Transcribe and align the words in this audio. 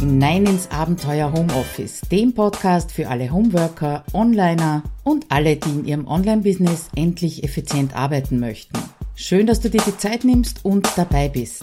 hinein 0.00 0.46
ins 0.46 0.70
Abenteuer 0.70 1.30
Homeoffice, 1.30 2.00
dem 2.10 2.32
Podcast 2.32 2.90
für 2.90 3.08
alle 3.08 3.30
Homeworker, 3.30 4.02
Onliner 4.14 4.82
und 5.04 5.26
alle, 5.28 5.56
die 5.56 5.68
in 5.68 5.84
ihrem 5.84 6.06
Online-Business 6.06 6.88
endlich 6.96 7.44
effizient 7.44 7.94
arbeiten 7.94 8.40
möchten. 8.40 8.78
Schön, 9.14 9.46
dass 9.46 9.60
du 9.60 9.68
dir 9.68 9.82
die 9.86 9.98
Zeit 9.98 10.24
nimmst 10.24 10.64
und 10.64 10.88
dabei 10.96 11.28
bist. 11.28 11.62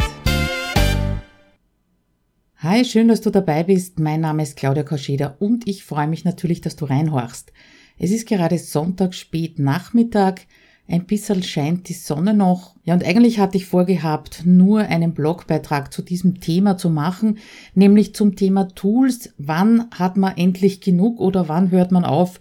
Hi, 2.57 2.86
schön, 2.86 3.07
dass 3.07 3.21
du 3.21 3.31
dabei 3.31 3.63
bist. 3.63 3.97
Mein 3.97 4.21
Name 4.21 4.43
ist 4.43 4.55
Claudia 4.55 4.83
Koscheder 4.83 5.38
und 5.39 5.67
ich 5.67 5.83
freue 5.83 6.07
mich 6.07 6.23
natürlich, 6.23 6.61
dass 6.61 6.75
du 6.75 6.85
reinhorchst. 6.85 7.51
Es 7.97 8.11
ist 8.11 8.27
gerade 8.27 8.59
Sonntag 8.59 9.15
spät 9.15 9.57
Nachmittag. 9.57 10.41
Ein 10.89 11.05
bisschen 11.05 11.43
scheint 11.43 11.89
die 11.89 11.93
Sonne 11.93 12.33
noch. 12.33 12.75
Ja, 12.85 12.93
und 12.93 13.03
eigentlich 13.03 13.39
hatte 13.39 13.57
ich 13.57 13.66
vorgehabt, 13.66 14.43
nur 14.45 14.80
einen 14.80 15.13
Blogbeitrag 15.13 15.91
zu 15.91 16.02
diesem 16.02 16.39
Thema 16.39 16.77
zu 16.77 16.89
machen, 16.89 17.39
nämlich 17.75 18.16
zum 18.16 18.38
Thema 18.38 18.70
Tools. 18.70 19.34
Wann 19.38 19.89
hat 19.91 20.15
man 20.15 20.38
endlich 20.38 20.79
genug 20.79 21.20
oder 21.20 21.49
wann 21.49 21.71
hört 21.71 21.91
man 21.91 22.05
auf, 22.05 22.39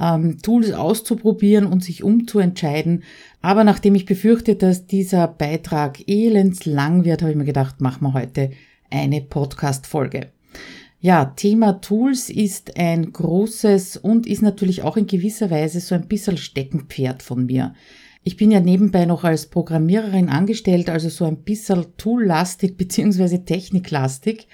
ähm, 0.00 0.38
Tools 0.42 0.72
auszuprobieren 0.72 1.66
und 1.66 1.84
sich 1.84 2.02
umzuentscheiden. 2.02 3.04
Aber 3.40 3.62
nachdem 3.62 3.94
ich 3.94 4.06
befürchte, 4.06 4.56
dass 4.56 4.86
dieser 4.86 5.28
Beitrag 5.28 6.08
elends 6.08 6.66
lang 6.66 7.04
wird, 7.04 7.22
habe 7.22 7.30
ich 7.30 7.38
mir 7.38 7.44
gedacht, 7.44 7.80
machen 7.80 8.02
wir 8.02 8.12
heute 8.12 8.50
eine 8.90 9.20
Podcast-Folge. 9.20 10.33
Ja, 11.04 11.26
Thema 11.26 11.82
Tools 11.82 12.30
ist 12.30 12.78
ein 12.78 13.12
großes 13.12 13.98
und 13.98 14.26
ist 14.26 14.40
natürlich 14.40 14.80
auch 14.84 14.96
in 14.96 15.06
gewisser 15.06 15.50
Weise 15.50 15.80
so 15.80 15.94
ein 15.94 16.08
bisschen 16.08 16.38
Steckenpferd 16.38 17.22
von 17.22 17.44
mir. 17.44 17.74
Ich 18.22 18.38
bin 18.38 18.50
ja 18.50 18.60
nebenbei 18.60 19.04
noch 19.04 19.22
als 19.22 19.44
Programmiererin 19.44 20.30
angestellt, 20.30 20.88
also 20.88 21.10
so 21.10 21.26
ein 21.26 21.42
bisschen 21.42 21.84
toollastig 21.98 22.76
bzw. 22.78 23.40
techniklastig 23.40 24.48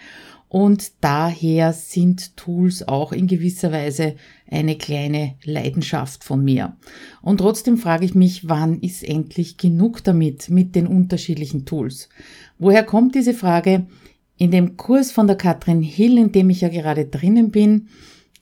und 0.49 0.91
daher 1.01 1.73
sind 1.73 2.37
Tools 2.37 2.89
auch 2.89 3.13
in 3.13 3.29
gewisser 3.29 3.71
Weise 3.71 4.17
eine 4.51 4.77
kleine 4.77 5.37
Leidenschaft 5.45 6.25
von 6.25 6.43
mir. 6.43 6.77
Und 7.23 7.39
trotzdem 7.39 7.79
frage 7.79 8.05
ich 8.05 8.17
mich, 8.17 8.49
wann 8.49 8.81
ist 8.81 9.05
endlich 9.05 9.57
genug 9.57 10.03
damit 10.03 10.51
mit 10.51 10.75
den 10.75 10.89
unterschiedlichen 10.89 11.65
Tools? 11.65 12.09
Woher 12.59 12.83
kommt 12.83 13.15
diese 13.15 13.35
Frage? 13.35 13.87
In 14.41 14.51
dem 14.53 14.77
Kurs 14.79 15.13
von 15.13 15.27
der 15.27 15.37
Katrin 15.37 15.83
Hill, 15.83 16.17
in 16.17 16.33
dem 16.33 16.49
ich 16.49 16.63
ja 16.63 16.71
gerade 16.71 17.05
drinnen 17.05 17.51
bin, 17.51 17.89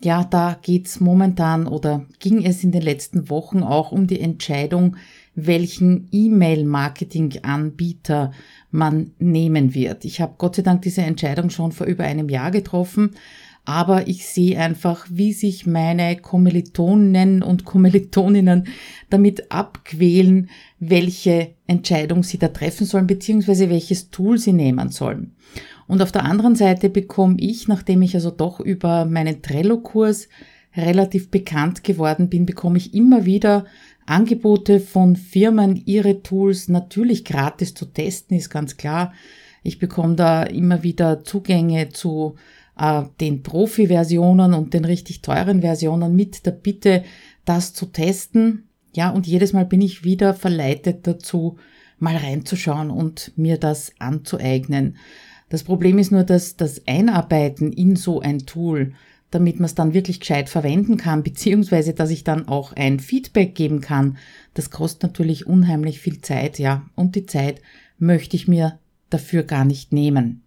ja, 0.01 0.23
da 0.23 0.57
geht's 0.63 1.01
momentan 1.01 1.67
oder 1.67 2.07
ging 2.21 2.45
es 2.45 2.63
in 2.63 2.71
den 2.71 2.83
letzten 2.83 3.31
Wochen 3.31 3.65
auch 3.65 3.91
um 3.91 4.07
die 4.07 4.21
Entscheidung, 4.21 4.95
welchen 5.35 6.07
E-Mail-Marketing-Anbieter 6.13 8.31
man 8.71 9.11
nehmen 9.19 9.75
wird. 9.75 10.05
Ich 10.05 10.21
habe 10.21 10.37
Gott 10.39 10.55
sei 10.55 10.63
Dank 10.63 10.83
diese 10.83 11.03
Entscheidung 11.03 11.51
schon 11.51 11.73
vor 11.73 11.89
über 11.89 12.05
einem 12.05 12.29
Jahr 12.29 12.53
getroffen, 12.53 13.17
aber 13.65 14.07
ich 14.07 14.25
sehe 14.25 14.57
einfach, 14.57 15.05
wie 15.11 15.33
sich 15.33 15.67
meine 15.67 16.17
Kommilitonen 16.17 17.43
und 17.43 17.65
Kommilitoninnen 17.65 18.69
damit 19.11 19.51
abquälen, 19.51 20.49
welche 20.79 21.57
Entscheidung 21.67 22.23
sie 22.23 22.39
da 22.39 22.47
treffen 22.47 22.87
sollen, 22.87 23.09
beziehungsweise 23.09 23.69
welches 23.69 24.11
Tool 24.11 24.39
sie 24.39 24.53
nehmen 24.53 24.91
sollen. 24.91 25.35
Und 25.89 26.03
auf 26.03 26.13
der 26.13 26.25
anderen 26.25 26.55
Seite 26.55 26.91
bekomme 26.91 27.37
ich, 27.39 27.67
nachdem 27.67 28.03
ich 28.03 28.15
also 28.15 28.31
doch 28.31 28.61
über 28.61 29.07
meinen 29.07 29.43
Trello-Kurs 29.43 30.29
relativ 30.77 31.31
bekannt 31.31 31.83
geworden 31.83 32.29
bin, 32.29 32.47
bekomme 32.47 32.79
ich 32.79 32.95
immer 32.95 33.25
wieder 33.25 33.65
Angebote 34.07 34.81
von 34.81 35.17
Firmen, 35.17 35.83
ihre 35.85 36.23
Tools 36.23 36.69
natürlich 36.69 37.25
gratis 37.25 37.75
zu 37.75 37.87
testen, 37.87 38.37
ist 38.37 38.51
ganz 38.51 38.77
klar. 38.77 39.13
Ich 39.63 39.79
bekomme 39.79 40.15
da 40.15 40.45
immer 40.45 40.83
wieder 40.83 41.25
Zugänge 41.25 41.89
zu 41.89 42.37
äh, 42.79 43.03
den 43.21 43.43
Profi-Versionen 43.43 44.55
und 44.55 44.73
den 44.73 44.85
richtig 44.85 45.23
teuren 45.23 45.63
Versionen 45.63 46.15
mit 46.15 46.47
der 46.47 46.53
Bitte, 46.53 47.05
das 47.45 47.75
zu 47.75 47.87
testen. 47.87 48.69
Ja, 48.95 49.11
und 49.11 49.27
jedes 49.27 49.53
Mal 49.53 49.67
bin 49.67 49.81
ich 49.81 50.05
wieder 50.05 50.33
verleitet 50.35 51.07
dazu, 51.07 51.57
mal 51.99 52.17
reinzuschauen 52.17 52.91
und 52.91 53.33
mir 53.37 53.59
das 53.59 53.93
anzueignen. 53.99 54.97
Das 55.49 55.65
Problem 55.65 55.99
ist 55.99 56.13
nur, 56.13 56.25
dass 56.25 56.57
das 56.57 56.83
Einarbeiten 56.87 57.73
in 57.73 57.97
so 57.97 58.21
ein 58.21 58.41
Tool, 58.41 58.93
damit 59.31 59.57
man 59.57 59.65
es 59.65 59.75
dann 59.75 59.95
wirklich 59.95 60.21
gescheit 60.21 60.49
verwenden 60.49 60.97
kann, 60.97 61.23
beziehungsweise 61.25 61.95
dass 61.95 62.11
ich 62.11 62.25
dann 62.25 62.49
auch 62.49 62.73
ein 62.73 63.01
Feedback 63.01 63.55
geben 63.55 63.81
kann, 63.81 64.19
das 64.55 64.71
kostet 64.71 65.03
natürlich 65.05 65.47
unheimlich 65.47 66.01
viel 66.01 66.21
Zeit, 66.21 66.59
ja, 66.59 66.85
und 66.95 67.15
die 67.15 67.27
Zeit 67.27 67.63
möchte 67.99 68.37
ich 68.37 68.49
mir 68.49 68.79
dafür 69.11 69.43
gar 69.43 69.65
nicht 69.65 69.93
nehmen. 69.93 70.43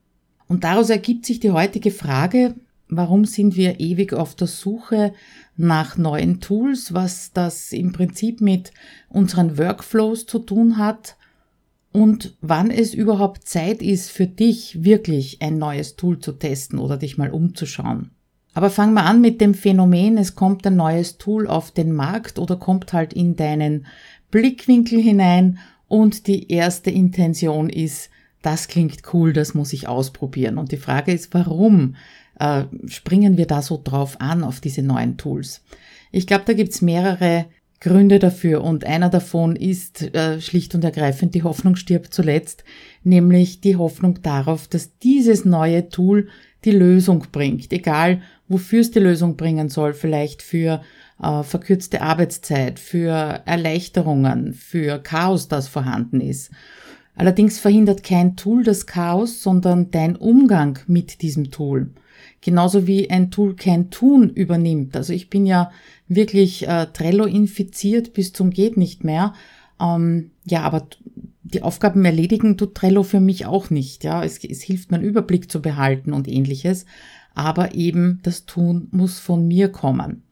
Und 0.48 0.64
daraus 0.64 0.90
ergibt 0.90 1.26
sich 1.26 1.40
die 1.40 1.52
heutige 1.52 1.92
Frage, 1.92 2.56
warum 2.90 3.26
sind 3.26 3.56
wir 3.56 3.80
ewig 3.80 4.14
auf 4.14 4.36
der 4.36 4.48
Suche 4.48 5.14
nach 5.56 5.98
neuen 5.98 6.42
Tools, 6.42 6.94
was 6.94 7.32
das 7.32 7.72
im 7.72 7.94
Prinzip 7.94 8.42
mit 8.42 8.72
unseren 9.10 9.58
Workflows 9.58 10.26
zu 10.26 10.40
tun 10.40 10.78
hat 10.78 11.16
und 11.92 12.38
wann 12.42 12.72
es 12.72 12.94
überhaupt 12.94 13.48
Zeit 13.48 13.82
ist 13.82 14.12
für 14.12 14.28
dich 14.28 14.84
wirklich 14.84 15.42
ein 15.42 15.58
neues 15.58 15.96
Tool 15.96 16.20
zu 16.20 16.34
testen 16.34 16.80
oder 16.80 16.98
dich 16.98 17.18
mal 17.18 17.32
umzuschauen. 17.32 18.12
Aber 18.54 18.70
fangen 18.70 18.94
wir 18.94 19.06
an 19.06 19.22
mit 19.22 19.40
dem 19.40 19.54
Phänomen, 19.54 20.18
es 20.18 20.36
kommt 20.36 20.66
ein 20.68 20.76
neues 20.76 21.18
Tool 21.18 21.48
auf 21.48 21.72
den 21.72 21.94
Markt 21.94 22.38
oder 22.38 22.58
kommt 22.58 22.92
halt 22.94 23.14
in 23.14 23.36
deinen 23.36 23.86
Blickwinkel 24.30 25.00
hinein 25.00 25.60
und 25.88 26.28
die 26.28 26.52
erste 26.52 26.90
Intention 26.90 27.70
ist, 27.70 28.10
das 28.42 28.68
klingt 28.68 29.02
cool, 29.14 29.34
das 29.34 29.54
muss 29.54 29.74
ich 29.74 29.88
ausprobieren. 29.88 30.58
Und 30.58 30.72
die 30.72 30.78
Frage 30.78 31.12
ist, 31.12 31.34
warum 31.34 31.96
äh, 32.40 32.64
springen 32.88 33.38
wir 33.38 33.46
da 33.46 33.62
so 33.62 33.80
drauf 33.82 34.20
an 34.20 34.44
auf 34.44 34.60
diese 34.60 34.82
neuen 34.82 35.18
Tools? 35.18 35.64
Ich 36.12 36.28
glaube, 36.28 36.44
da 36.46 36.54
gibt's 36.54 36.82
mehrere 36.82 37.46
Gründe 37.82 38.20
dafür 38.20 38.64
und 38.64 38.86
einer 38.86 39.10
davon 39.10 39.56
ist 39.56 40.14
äh, 40.16 40.40
schlicht 40.40 40.76
und 40.76 40.84
ergreifend 40.84 41.34
die 41.34 41.42
Hoffnung 41.42 41.76
stirbt 41.76 42.14
zuletzt, 42.14 42.64
nämlich 43.04 43.60
die 43.60 43.76
Hoffnung 43.76 44.22
darauf, 44.22 44.68
dass 44.68 44.98
dieses 45.00 45.46
neue 45.46 45.90
Tool 45.90 46.30
die 46.64 46.72
Lösung 46.72 47.26
bringt, 47.32 47.74
egal 47.74 48.22
wofür 48.48 48.82
es 48.82 48.92
die 48.92 49.00
Lösung 49.00 49.36
bringen 49.36 49.68
soll, 49.68 49.96
vielleicht 49.96 50.44
für 50.44 50.84
äh, 51.22 51.42
verkürzte 51.42 52.04
Arbeitszeit, 52.04 52.80
für 52.80 53.42
Erleichterungen, 53.46 54.54
für 54.54 55.00
Chaos, 55.00 55.48
das 55.48 55.68
vorhanden 55.68 56.22
ist. 56.22 56.52
Allerdings 57.16 57.60
verhindert 57.60 58.04
kein 58.04 58.36
Tool 58.36 58.64
das 58.64 58.86
Chaos, 58.86 59.42
sondern 59.42 59.90
dein 59.90 60.16
Umgang 60.16 60.78
mit 60.86 61.24
diesem 61.24 61.50
Tool. 61.50 61.90
Genauso 62.42 62.88
wie 62.88 63.10
ein 63.10 63.30
Tool 63.30 63.56
kein 63.56 63.92
Tun 63.92 64.30
übernimmt. 64.30 64.96
Also 64.96 65.14
ich 65.14 65.30
bin 65.30 65.46
ja 65.46 65.72
wirklich 66.08 66.68
äh, 66.68 66.88
Trello 66.88 67.26
infiziert 67.26 68.14
bis 68.14 68.34
zum 68.34 68.50
geht 68.50 68.78
nicht 68.78 69.04
mehr. 69.04 69.34
Ähm, 69.80 70.32
ja, 70.46 70.64
aber 70.64 70.88
die 71.44 71.62
Aufgaben 71.62 72.04
erledigen 72.04 72.58
tut 72.58 72.76
Trello 72.76 73.04
für 73.04 73.20
mich 73.20 73.46
auch 73.46 73.70
nicht. 73.70 74.04
Ja, 74.04 74.24
es, 74.24 74.44
es 74.44 74.62
hilft, 74.62 74.90
meinen 74.92 75.04
Überblick 75.04 75.52
zu 75.52 75.62
behalten 75.62 76.14
und 76.14 76.28
ähnliches. 76.28 76.86
Aber 77.36 77.76
eben 77.76 78.20
das 78.24 78.46
Tun 78.46 78.88
muss 78.92 79.20
von 79.20 79.48
mir 79.48 79.70
kommen. 79.70 80.24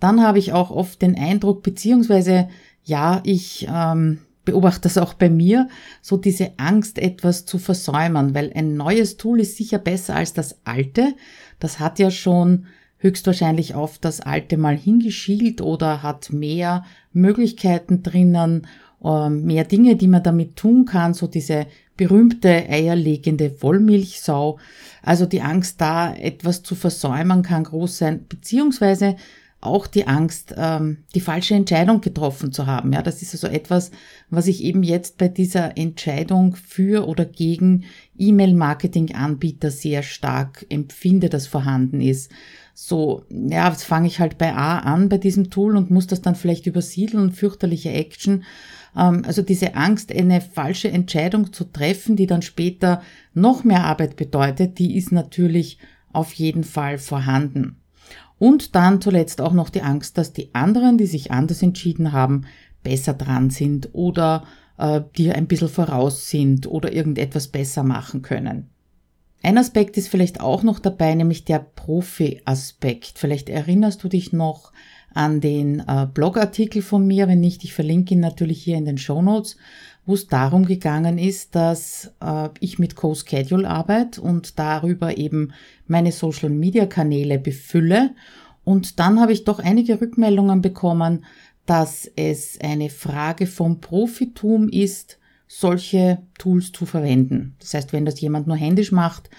Dann 0.00 0.22
habe 0.22 0.38
ich 0.38 0.52
auch 0.52 0.70
oft 0.70 1.02
den 1.02 1.16
Eindruck, 1.16 1.62
beziehungsweise 1.62 2.48
ja, 2.82 3.20
ich 3.24 3.68
ähm, 3.70 4.18
beobachte 4.44 4.82
das 4.82 4.98
auch 4.98 5.14
bei 5.14 5.30
mir, 5.30 5.68
so 6.00 6.16
diese 6.16 6.52
Angst, 6.56 6.98
etwas 6.98 7.46
zu 7.46 7.58
versäumen, 7.58 8.34
weil 8.34 8.52
ein 8.54 8.76
neues 8.76 9.16
Tool 9.16 9.40
ist 9.40 9.56
sicher 9.56 9.78
besser 9.78 10.16
als 10.16 10.32
das 10.32 10.58
alte. 10.64 11.14
Das 11.58 11.78
hat 11.78 11.98
ja 11.98 12.10
schon 12.10 12.66
höchstwahrscheinlich 12.98 13.74
auf 13.74 13.98
das 13.98 14.20
alte 14.20 14.56
mal 14.56 14.76
hingeschielt 14.76 15.60
oder 15.60 16.02
hat 16.02 16.32
mehr 16.32 16.84
Möglichkeiten 17.12 18.02
drinnen, 18.02 18.66
ähm, 19.04 19.44
mehr 19.44 19.64
Dinge, 19.64 19.96
die 19.96 20.08
man 20.08 20.22
damit 20.22 20.56
tun 20.56 20.84
kann, 20.84 21.12
so 21.14 21.26
diese 21.26 21.66
berühmte 21.96 22.48
eierlegende 22.48 23.60
Wollmilchsau. 23.60 24.58
Also 25.02 25.26
die 25.26 25.42
Angst 25.42 25.80
da, 25.80 26.14
etwas 26.14 26.62
zu 26.62 26.74
versäumen, 26.74 27.42
kann 27.42 27.64
groß 27.64 27.98
sein, 27.98 28.26
beziehungsweise 28.28 29.16
auch 29.62 29.86
die 29.86 30.06
Angst, 30.08 30.54
ähm, 30.56 30.98
die 31.14 31.20
falsche 31.20 31.54
Entscheidung 31.54 32.00
getroffen 32.00 32.52
zu 32.52 32.66
haben. 32.66 32.92
Ja, 32.92 33.00
das 33.00 33.22
ist 33.22 33.32
also 33.32 33.46
etwas, 33.46 33.92
was 34.28 34.48
ich 34.48 34.62
eben 34.64 34.82
jetzt 34.82 35.18
bei 35.18 35.28
dieser 35.28 35.78
Entscheidung 35.78 36.56
für 36.56 37.06
oder 37.06 37.24
gegen 37.24 37.84
E-Mail-Marketing-Anbieter 38.18 39.70
sehr 39.70 40.02
stark 40.02 40.66
empfinde, 40.68 41.28
das 41.28 41.46
vorhanden 41.46 42.00
ist. 42.00 42.30
So, 42.74 43.24
ja, 43.30 43.68
jetzt 43.68 43.84
fange 43.84 44.08
ich 44.08 44.18
halt 44.18 44.36
bei 44.36 44.52
A 44.54 44.80
an 44.80 45.08
bei 45.08 45.18
diesem 45.18 45.50
Tool 45.50 45.76
und 45.76 45.90
muss 45.90 46.08
das 46.08 46.22
dann 46.22 46.34
vielleicht 46.34 46.66
übersiedeln 46.66 47.22
und 47.22 47.36
fürchterliche 47.36 47.92
Action. 47.92 48.42
Ähm, 48.96 49.22
also 49.24 49.42
diese 49.42 49.76
Angst, 49.76 50.12
eine 50.12 50.40
falsche 50.40 50.90
Entscheidung 50.90 51.52
zu 51.52 51.64
treffen, 51.64 52.16
die 52.16 52.26
dann 52.26 52.42
später 52.42 53.02
noch 53.32 53.62
mehr 53.62 53.84
Arbeit 53.84 54.16
bedeutet, 54.16 54.78
die 54.78 54.96
ist 54.96 55.12
natürlich 55.12 55.78
auf 56.12 56.32
jeden 56.32 56.64
Fall 56.64 56.98
vorhanden. 56.98 57.76
Und 58.42 58.74
dann 58.74 59.00
zuletzt 59.00 59.40
auch 59.40 59.52
noch 59.52 59.70
die 59.70 59.82
Angst, 59.82 60.18
dass 60.18 60.32
die 60.32 60.52
anderen, 60.52 60.98
die 60.98 61.06
sich 61.06 61.30
anders 61.30 61.62
entschieden 61.62 62.10
haben, 62.10 62.46
besser 62.82 63.14
dran 63.14 63.50
sind 63.50 63.90
oder 63.92 64.42
äh, 64.78 65.00
dir 65.16 65.36
ein 65.36 65.46
bisschen 65.46 65.68
voraus 65.68 66.28
sind 66.28 66.66
oder 66.66 66.92
irgendetwas 66.92 67.46
besser 67.46 67.84
machen 67.84 68.20
können. 68.20 68.68
Ein 69.44 69.58
Aspekt 69.58 69.96
ist 69.96 70.08
vielleicht 70.08 70.40
auch 70.40 70.64
noch 70.64 70.80
dabei, 70.80 71.14
nämlich 71.14 71.44
der 71.44 71.60
Profi-Aspekt. 71.60 73.12
Vielleicht 73.14 73.48
erinnerst 73.48 74.02
du 74.02 74.08
dich 74.08 74.32
noch 74.32 74.72
an 75.14 75.40
den 75.40 75.78
äh, 75.86 76.08
Blogartikel 76.12 76.82
von 76.82 77.06
mir, 77.06 77.28
wenn 77.28 77.38
nicht, 77.38 77.62
ich 77.62 77.74
verlinke 77.74 78.14
ihn 78.14 78.20
natürlich 78.20 78.60
hier 78.60 78.76
in 78.76 78.86
den 78.86 78.98
Show 78.98 79.22
Notes, 79.22 79.56
wo 80.04 80.14
es 80.14 80.26
darum 80.26 80.66
gegangen 80.66 81.18
ist, 81.18 81.54
dass 81.54 82.12
äh, 82.20 82.48
ich 82.60 82.78
mit 82.78 82.96
Co-Schedule 82.96 83.68
arbeite 83.68 84.20
und 84.20 84.58
darüber 84.58 85.16
eben 85.16 85.52
meine 85.86 86.12
Social-Media-Kanäle 86.12 87.38
befülle. 87.38 88.14
Und 88.64 88.98
dann 88.98 89.20
habe 89.20 89.32
ich 89.32 89.44
doch 89.44 89.58
einige 89.58 90.00
Rückmeldungen 90.00 90.60
bekommen, 90.60 91.24
dass 91.66 92.10
es 92.16 92.58
eine 92.60 92.90
Frage 92.90 93.46
vom 93.46 93.80
Profitum 93.80 94.68
ist, 94.68 95.18
solche 95.46 96.22
Tools 96.38 96.72
zu 96.72 96.86
verwenden. 96.86 97.54
Das 97.60 97.74
heißt, 97.74 97.92
wenn 97.92 98.04
das 98.04 98.20
jemand 98.20 98.46
nur 98.46 98.56
händisch 98.56 98.90
macht, 98.90 99.30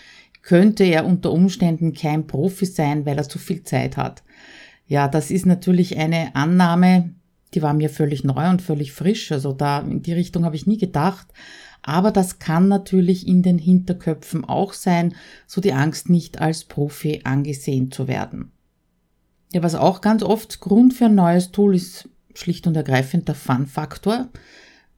könnte 0.43 0.83
er 0.83 1.05
unter 1.05 1.31
Umständen 1.31 1.93
kein 1.93 2.27
Profi 2.27 2.65
sein, 2.65 3.05
weil 3.05 3.17
er 3.17 3.27
zu 3.27 3.39
viel 3.39 3.63
Zeit 3.63 3.97
hat. 3.97 4.23
Ja, 4.85 5.07
das 5.07 5.31
ist 5.31 5.45
natürlich 5.45 5.97
eine 5.97 6.35
Annahme, 6.35 7.15
die 7.55 7.61
war 7.61 7.73
mir 7.73 7.89
völlig 7.89 8.23
neu 8.23 8.49
und 8.49 8.61
völlig 8.61 8.91
frisch. 8.91 9.31
Also 9.31 9.53
da 9.53 9.79
in 9.79 10.01
die 10.01 10.13
Richtung 10.13 10.45
habe 10.45 10.55
ich 10.55 10.67
nie 10.67 10.77
gedacht. 10.77 11.27
Aber 11.81 12.11
das 12.11 12.39
kann 12.39 12.69
natürlich 12.69 13.27
in 13.27 13.43
den 13.43 13.57
Hinterköpfen 13.57 14.45
auch 14.45 14.73
sein, 14.73 15.15
so 15.45 15.59
die 15.59 15.73
Angst 15.73 16.09
nicht 16.09 16.39
als 16.39 16.63
Profi 16.63 17.21
angesehen 17.25 17.91
zu 17.91 18.07
werden. 18.07 18.51
Ja, 19.51 19.61
was 19.61 19.75
auch 19.75 20.01
ganz 20.01 20.23
oft 20.23 20.61
Grund 20.61 20.93
für 20.93 21.05
ein 21.05 21.15
neues 21.15 21.51
Tool 21.51 21.75
ist, 21.75 22.09
schlicht 22.33 22.65
und 22.67 22.75
ergreifend 22.75 23.27
der 23.27 23.35
Fun-Faktor. 23.35 24.29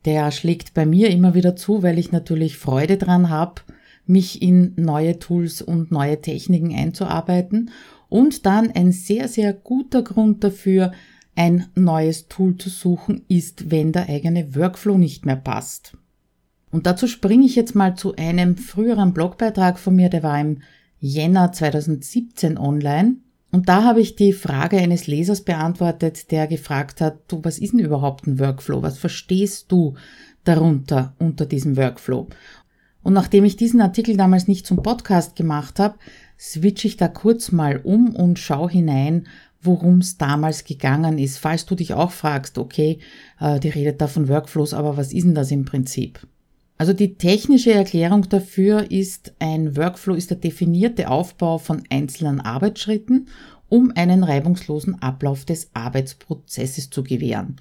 Der 0.05 0.31
schlägt 0.31 0.73
bei 0.75 0.85
mir 0.85 1.09
immer 1.09 1.33
wieder 1.33 1.55
zu, 1.55 1.81
weil 1.81 1.97
ich 1.97 2.11
natürlich 2.11 2.57
Freude 2.57 2.97
dran 2.97 3.29
habe, 3.29 3.61
mich 4.05 4.41
in 4.41 4.73
neue 4.77 5.17
Tools 5.17 5.63
und 5.63 5.91
neue 5.91 6.21
Techniken 6.21 6.73
einzuarbeiten 6.73 7.71
und 8.07 8.45
dann 8.45 8.71
ein 8.71 8.91
sehr, 8.91 9.27
sehr 9.27 9.51
guter 9.51 10.03
Grund 10.03 10.43
dafür, 10.43 10.91
ein 11.35 11.67
neues 11.75 12.27
Tool 12.27 12.57
zu 12.57 12.69
suchen, 12.69 13.23
ist, 13.27 13.69
wenn 13.71 13.91
der 13.91 14.09
eigene 14.09 14.55
Workflow 14.55 14.97
nicht 14.97 15.25
mehr 15.25 15.35
passt. 15.35 15.97
Und 16.71 16.85
dazu 16.85 17.07
springe 17.07 17.45
ich 17.45 17.55
jetzt 17.55 17.75
mal 17.75 17.95
zu 17.95 18.15
einem 18.15 18.57
früheren 18.57 19.13
Blogbeitrag 19.13 19.79
von 19.79 19.95
mir, 19.95 20.09
der 20.09 20.23
war 20.23 20.39
im 20.39 20.61
Jänner 20.99 21.51
2017 21.51 22.57
online. 22.57 23.17
Und 23.51 23.69
da 23.69 23.83
habe 23.83 24.01
ich 24.01 24.15
die 24.15 24.33
Frage 24.33 24.77
eines 24.77 25.07
Lesers 25.07 25.41
beantwortet, 25.41 26.31
der 26.31 26.47
gefragt 26.47 26.99
hat, 26.99 27.19
du, 27.27 27.39
was 27.43 27.59
ist 27.59 27.73
denn 27.73 27.79
überhaupt 27.79 28.27
ein 28.27 28.39
Workflow? 28.39 28.81
Was 28.81 28.97
verstehst 28.97 29.71
du 29.71 29.95
darunter, 30.43 31.15
unter 31.19 31.45
diesem 31.45 31.77
Workflow? 31.77 32.27
Und 33.03 33.13
nachdem 33.13 33.45
ich 33.45 33.55
diesen 33.55 33.81
Artikel 33.81 34.17
damals 34.17 34.47
nicht 34.47 34.65
zum 34.65 34.81
Podcast 34.81 35.35
gemacht 35.35 35.79
habe, 35.79 35.95
switche 36.39 36.87
ich 36.87 36.97
da 36.97 37.07
kurz 37.07 37.51
mal 37.51 37.77
um 37.77 38.15
und 38.15 38.39
schaue 38.39 38.71
hinein, 38.71 39.27
worum 39.65 39.99
es 39.99 40.17
damals 40.17 40.63
gegangen 40.63 41.17
ist. 41.17 41.37
Falls 41.37 41.65
du 41.65 41.75
dich 41.75 41.93
auch 41.93 42.11
fragst, 42.11 42.57
okay, 42.57 42.99
äh, 43.39 43.59
die 43.59 43.69
redet 43.69 44.01
da 44.01 44.07
von 44.07 44.27
Workflows, 44.27 44.73
aber 44.73 44.97
was 44.97 45.13
ist 45.13 45.23
denn 45.23 45.35
das 45.35 45.51
im 45.51 45.65
Prinzip? 45.65 46.27
Also 46.77 46.91
die 46.91 47.15
technische 47.15 47.73
Erklärung 47.73 48.27
dafür 48.27 48.91
ist, 48.91 49.33
ein 49.39 49.77
Workflow 49.77 50.13
ist 50.13 50.29
der 50.29 50.37
definierte 50.37 51.09
Aufbau 51.09 51.57
von 51.57 51.83
einzelnen 51.89 52.41
Arbeitsschritten, 52.41 53.29
um 53.69 53.93
einen 53.95 54.23
reibungslosen 54.23 55.01
Ablauf 55.01 55.45
des 55.45 55.69
Arbeitsprozesses 55.73 56.89
zu 56.89 57.03
gewähren. 57.03 57.55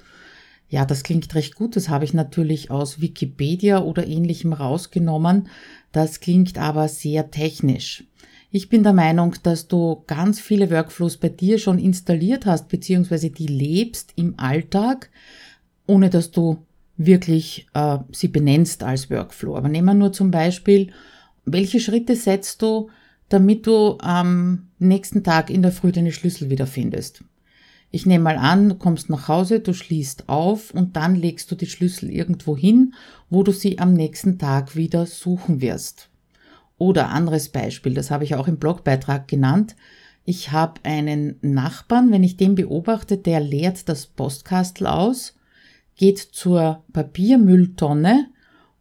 Ja, 0.69 0.85
das 0.85 1.05
klingt 1.05 1.33
recht 1.37 1.55
gut. 1.55 1.77
Das 1.77 1.89
habe 1.89 2.05
ich 2.05 2.15
natürlich 2.15 2.71
aus 2.71 3.01
Wikipedia 3.01 3.83
oder 3.83 4.07
ähnlichem 4.07 4.53
rausgenommen. 4.53 5.49
Das 5.93 6.19
klingt 6.19 6.59
aber 6.59 6.89
sehr 6.89 7.31
technisch. 7.31 8.05
Ich 8.57 8.69
bin 8.69 8.85
der 8.85 8.93
Meinung, 8.93 9.35
dass 9.43 9.67
du 9.67 10.05
ganz 10.07 10.39
viele 10.39 10.71
Workflows 10.71 11.17
bei 11.17 11.29
dir 11.29 11.59
schon 11.59 11.77
installiert 11.77 12.47
hast, 12.47 12.69
beziehungsweise 12.69 13.31
die 13.31 13.49
lebst 13.49 14.13
im 14.15 14.35
Alltag, 14.37 15.11
ohne 15.89 16.09
dass 16.09 16.31
du 16.31 16.65
wirklich 16.97 17.67
äh, 17.75 17.99
sie 18.13 18.29
benennst 18.29 18.85
als 18.85 19.11
Workflow. 19.11 19.57
Aber 19.57 19.69
nehmen 19.69 19.89
wir 19.89 19.95
nur 19.95 20.13
zum 20.13 20.31
Beispiel, 20.31 20.93
welche 21.45 21.81
Schritte 21.81 22.15
setzt 22.15 22.63
du, 22.63 22.91
damit 23.29 23.67
du 23.67 23.99
am 23.99 24.69
nächsten 24.79 25.25
Tag 25.25 25.51
in 25.51 25.63
der 25.63 25.73
Früh 25.73 25.91
deine 25.91 26.13
Schlüssel 26.13 26.49
wiederfindest? 26.49 27.25
Ich 27.91 28.07
nehme 28.07 28.23
mal 28.23 28.37
an, 28.37 28.69
du 28.69 28.75
kommst 28.77 29.11
nach 29.11 29.27
Hause, 29.27 29.59
du 29.59 29.73
schließt 29.73 30.29
auf 30.29 30.73
und 30.73 30.95
dann 30.95 31.17
legst 31.17 31.51
du 31.51 31.57
die 31.57 31.67
Schlüssel 31.67 32.09
irgendwo 32.09 32.57
hin, 32.57 32.95
wo 33.31 33.43
du 33.43 33.51
sie 33.51 33.81
am 33.81 33.95
nächsten 33.95 34.39
Tag 34.39 34.77
wieder 34.77 35.07
suchen 35.07 35.61
wirst. 35.61 36.09
Oder 36.85 37.09
anderes 37.09 37.49
Beispiel, 37.49 37.95
das 37.95 38.11
habe 38.11 38.25
ich 38.25 38.35
auch 38.35 38.47
im 38.47 38.59
Blogbeitrag 38.59 39.27
genannt. 39.27 39.75
Ich 40.25 40.53
habe 40.53 40.81
einen 40.85 41.37
Nachbarn, 41.41 42.13
wenn 42.13 42.23
ich 42.23 42.37
den 42.37 42.55
beobachte, 42.55 43.17
der 43.17 43.41
leert 43.41 43.89
das 43.89 44.07
Postkastel 44.07 44.87
aus 44.87 45.35
geht 45.97 46.19
zur 46.19 46.83
Papiermülltonne 46.93 48.29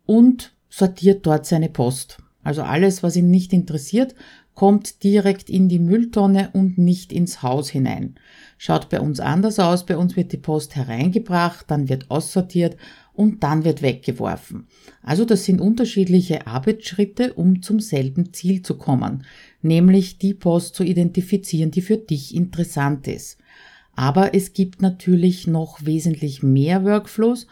und 0.05 0.53
sortiert 0.69 1.25
dort 1.25 1.45
seine 1.45 1.69
Post. 1.69 2.17
Also 2.43 2.63
alles, 2.63 3.03
was 3.03 3.15
ihn 3.15 3.29
nicht 3.29 3.53
interessiert, 3.53 4.15
kommt 4.55 5.03
direkt 5.03 5.49
in 5.49 5.69
die 5.69 5.79
Mülltonne 5.79 6.49
und 6.53 6.77
nicht 6.77 7.11
ins 7.11 7.41
Haus 7.41 7.69
hinein. 7.69 8.15
Schaut 8.57 8.89
bei 8.89 8.99
uns 8.99 9.19
anders 9.19 9.59
aus. 9.59 9.85
Bei 9.85 9.97
uns 9.97 10.15
wird 10.15 10.31
die 10.31 10.37
Post 10.37 10.75
hereingebracht, 10.75 11.65
dann 11.69 11.89
wird 11.89 12.11
aussortiert 12.11 12.77
und 13.13 13.43
dann 13.43 13.63
wird 13.63 13.81
weggeworfen. 13.81 14.67
Also 15.01 15.25
das 15.25 15.45
sind 15.45 15.61
unterschiedliche 15.61 16.47
Arbeitsschritte, 16.47 17.33
um 17.33 17.61
zum 17.61 17.79
selben 17.79 18.33
Ziel 18.33 18.63
zu 18.63 18.77
kommen, 18.77 19.23
nämlich 19.61 20.17
die 20.17 20.33
Post 20.33 20.75
zu 20.75 20.83
identifizieren, 20.83 21.71
die 21.71 21.81
für 21.81 21.97
dich 21.97 22.35
interessant 22.35 23.07
ist. 23.07 23.37
Aber 23.95 24.33
es 24.33 24.53
gibt 24.53 24.81
natürlich 24.81 25.45
noch 25.45 25.85
wesentlich 25.85 26.41
mehr 26.41 26.83
Workflows, 26.83 27.47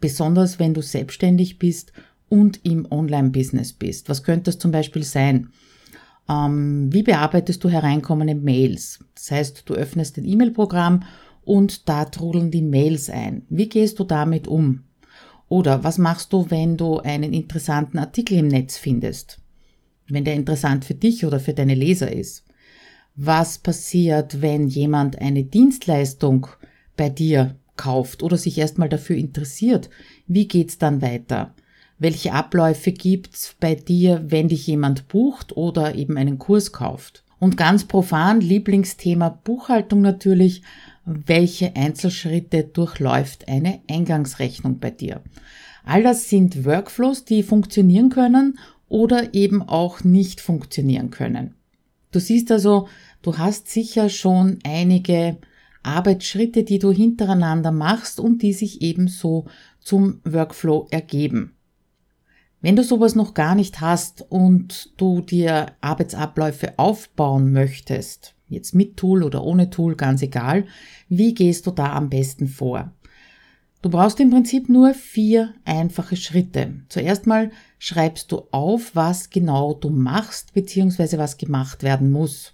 besonders 0.00 0.58
wenn 0.58 0.74
du 0.74 0.80
selbstständig 0.80 1.58
bist 1.58 1.92
und 2.30 2.60
im 2.64 2.90
Online-Business 2.90 3.74
bist. 3.74 4.08
Was 4.08 4.22
könnte 4.22 4.44
das 4.44 4.58
zum 4.58 4.70
Beispiel 4.70 5.02
sein? 5.02 5.50
Ähm, 6.28 6.90
wie 6.90 7.02
bearbeitest 7.02 7.62
du 7.62 7.68
hereinkommende 7.68 8.34
Mails? 8.34 9.00
Das 9.14 9.30
heißt, 9.30 9.62
du 9.66 9.74
öffnest 9.74 10.16
ein 10.16 10.24
E-Mail-Programm 10.24 11.04
und 11.44 11.88
da 11.88 12.06
trudeln 12.06 12.50
die 12.50 12.62
Mails 12.62 13.10
ein. 13.10 13.42
Wie 13.50 13.68
gehst 13.68 13.98
du 13.98 14.04
damit 14.04 14.48
um? 14.48 14.84
Oder 15.54 15.84
was 15.84 15.98
machst 15.98 16.32
du, 16.32 16.50
wenn 16.50 16.76
du 16.76 16.98
einen 16.98 17.32
interessanten 17.32 17.98
Artikel 17.98 18.38
im 18.38 18.48
Netz 18.48 18.76
findest? 18.76 19.38
Wenn 20.08 20.24
der 20.24 20.34
interessant 20.34 20.84
für 20.84 20.94
dich 20.94 21.24
oder 21.24 21.38
für 21.40 21.54
deine 21.54 21.74
Leser 21.74 22.12
ist? 22.12 22.44
was 23.16 23.58
passiert, 23.58 24.42
wenn 24.42 24.68
jemand 24.68 25.20
eine 25.20 25.44
Dienstleistung 25.44 26.48
bei 26.96 27.08
dir 27.08 27.56
kauft 27.76 28.22
oder 28.22 28.36
sich 28.36 28.58
erstmal 28.58 28.88
dafür 28.88 29.16
interessiert. 29.16 29.90
Wie 30.26 30.48
geht's 30.48 30.78
dann 30.78 31.02
weiter? 31.02 31.54
Welche 31.98 32.32
Abläufe 32.32 32.92
gibt's 32.92 33.56
bei 33.58 33.74
dir, 33.74 34.24
wenn 34.28 34.48
dich 34.48 34.66
jemand 34.66 35.08
bucht 35.08 35.56
oder 35.56 35.94
eben 35.94 36.16
einen 36.16 36.38
Kurs 36.38 36.72
kauft? 36.72 37.24
Und 37.38 37.56
ganz 37.56 37.84
profan 37.84 38.40
Lieblingsthema 38.40 39.28
Buchhaltung 39.28 40.00
natürlich. 40.00 40.62
Welche 41.04 41.76
Einzelschritte 41.76 42.64
durchläuft 42.64 43.48
eine 43.48 43.80
Eingangsrechnung 43.90 44.78
bei 44.78 44.90
dir? 44.90 45.22
All 45.84 46.02
das 46.02 46.30
sind 46.30 46.64
Workflows, 46.64 47.24
die 47.24 47.42
funktionieren 47.42 48.08
können 48.08 48.58
oder 48.88 49.34
eben 49.34 49.62
auch 49.62 50.02
nicht 50.02 50.40
funktionieren 50.40 51.10
können. 51.10 51.54
Du 52.10 52.20
siehst 52.20 52.50
also, 52.50 52.88
du 53.22 53.36
hast 53.36 53.68
sicher 53.68 54.08
schon 54.08 54.60
einige 54.64 55.36
Arbeitsschritte, 55.82 56.64
die 56.64 56.78
du 56.78 56.90
hintereinander 56.90 57.70
machst 57.70 58.18
und 58.18 58.40
die 58.40 58.54
sich 58.54 58.80
ebenso 58.80 59.46
zum 59.80 60.20
Workflow 60.24 60.86
ergeben. 60.90 61.54
Wenn 62.62 62.76
du 62.76 62.82
sowas 62.82 63.14
noch 63.14 63.34
gar 63.34 63.54
nicht 63.54 63.82
hast 63.82 64.24
und 64.30 64.94
du 64.96 65.20
dir 65.20 65.72
Arbeitsabläufe 65.82 66.78
aufbauen 66.78 67.52
möchtest, 67.52 68.34
jetzt 68.54 68.74
mit 68.74 68.96
Tool 68.96 69.22
oder 69.22 69.44
ohne 69.44 69.70
Tool, 69.70 69.96
ganz 69.96 70.22
egal, 70.22 70.64
wie 71.08 71.34
gehst 71.34 71.66
du 71.66 71.70
da 71.70 71.92
am 71.92 72.08
besten 72.08 72.48
vor? 72.48 72.92
Du 73.82 73.90
brauchst 73.90 74.18
im 74.18 74.30
Prinzip 74.30 74.70
nur 74.70 74.94
vier 74.94 75.52
einfache 75.66 76.16
Schritte. 76.16 76.72
Zuerst 76.88 77.26
mal 77.26 77.50
schreibst 77.78 78.32
du 78.32 78.44
auf, 78.50 78.92
was 78.96 79.28
genau 79.28 79.74
du 79.74 79.90
machst 79.90 80.54
bzw. 80.54 81.18
was 81.18 81.36
gemacht 81.36 81.82
werden 81.82 82.10
muss. 82.10 82.52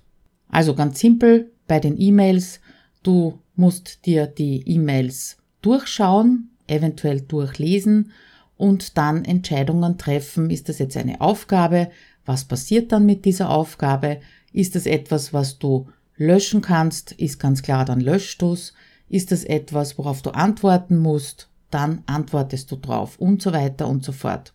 Also 0.49 0.75
ganz 0.75 0.99
simpel 0.99 1.53
bei 1.69 1.79
den 1.79 2.01
E-Mails, 2.01 2.59
du 3.05 3.39
musst 3.55 4.07
dir 4.07 4.27
die 4.27 4.69
E-Mails 4.69 5.37
durchschauen, 5.63 6.51
eventuell 6.67 7.21
durchlesen 7.21 8.11
und 8.57 8.99
dann 8.99 9.25
Entscheidungen 9.25 9.99
treffen. 9.99 10.51
Ist 10.51 10.69
das 10.69 10.81
jetzt 10.81 10.97
eine 10.97 11.21
Aufgabe? 11.21 11.91
Was 12.27 12.45
passiert 12.45 12.91
dann 12.91 13.07
mit 13.07 13.25
dieser 13.25 13.51
Aufgabe? 13.51 14.21
Ist 14.53 14.75
das 14.75 14.87
etwas, 14.87 15.33
was 15.33 15.59
du 15.59 15.89
löschen 16.17 16.61
kannst? 16.61 17.13
Ist 17.13 17.39
ganz 17.39 17.63
klar, 17.63 17.85
dann 17.85 18.01
löscht 18.01 18.43
du 18.43 18.53
es. 18.53 18.75
Ist 19.09 19.33
das 19.33 19.45
etwas, 19.45 19.99
worauf 19.99 20.23
du 20.23 20.31
antworten 20.31 20.99
musst? 20.99 21.49
Dann 21.71 22.03
antwortest 22.07 22.71
du 22.71 22.77
drauf 22.77 23.19
und 23.19 23.43
so 23.43 23.53
weiter 23.53 23.89
und 23.89 24.05
so 24.05 24.13
fort. 24.13 24.53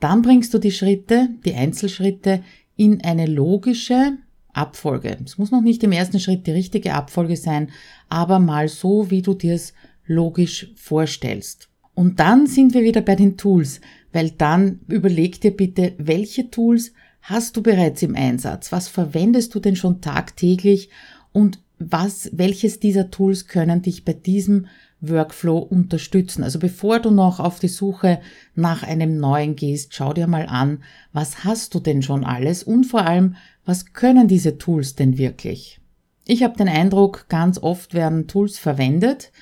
Dann 0.00 0.22
bringst 0.22 0.52
du 0.54 0.58
die 0.58 0.70
Schritte, 0.70 1.28
die 1.44 1.54
Einzelschritte 1.54 2.42
in 2.76 3.02
eine 3.02 3.26
logische 3.26 4.18
Abfolge. 4.52 5.16
Es 5.24 5.38
muss 5.38 5.50
noch 5.50 5.62
nicht 5.62 5.82
im 5.82 5.92
ersten 5.92 6.20
Schritt 6.20 6.46
die 6.46 6.52
richtige 6.52 6.94
Abfolge 6.94 7.36
sein, 7.36 7.70
aber 8.08 8.38
mal 8.38 8.68
so, 8.68 9.10
wie 9.10 9.22
du 9.22 9.34
dir 9.34 9.54
es 9.54 9.72
logisch 10.06 10.72
vorstellst. 10.76 11.68
Und 11.94 12.20
dann 12.20 12.46
sind 12.46 12.74
wir 12.74 12.82
wieder 12.82 13.00
bei 13.00 13.16
den 13.16 13.36
Tools, 13.36 13.80
weil 14.12 14.30
dann 14.30 14.80
überleg 14.88 15.40
dir 15.40 15.50
bitte, 15.50 15.94
welche 15.98 16.50
Tools 16.50 16.92
hast 17.28 17.56
du 17.56 17.62
bereits 17.62 18.02
im 18.02 18.14
Einsatz? 18.14 18.70
Was 18.72 18.88
verwendest 18.88 19.54
du 19.54 19.60
denn 19.60 19.76
schon 19.76 20.00
tagtäglich? 20.00 20.90
Und 21.32 21.58
was, 21.78 22.30
welches 22.32 22.80
dieser 22.80 23.10
Tools 23.10 23.48
können 23.48 23.82
dich 23.82 24.04
bei 24.04 24.12
diesem 24.12 24.66
Workflow 25.00 25.58
unterstützen? 25.58 26.44
Also 26.44 26.58
bevor 26.58 27.00
du 27.00 27.10
noch 27.10 27.40
auf 27.40 27.58
die 27.58 27.68
Suche 27.68 28.20
nach 28.54 28.82
einem 28.82 29.18
neuen 29.18 29.56
gehst, 29.56 29.94
schau 29.94 30.12
dir 30.12 30.28
mal 30.28 30.46
an, 30.46 30.82
was 31.12 31.44
hast 31.44 31.74
du 31.74 31.80
denn 31.80 32.02
schon 32.02 32.24
alles 32.24 32.62
und 32.62 32.84
vor 32.84 33.04
allem, 33.04 33.34
was 33.64 33.92
können 33.92 34.28
diese 34.28 34.56
Tools 34.56 34.94
denn 34.94 35.18
wirklich? 35.18 35.80
Ich 36.24 36.42
habe 36.42 36.56
den 36.56 36.68
Eindruck, 36.68 37.26
ganz 37.28 37.58
oft 37.58 37.92
werden 37.92 38.28
Tools 38.28 38.58
verwendet, 38.58 39.32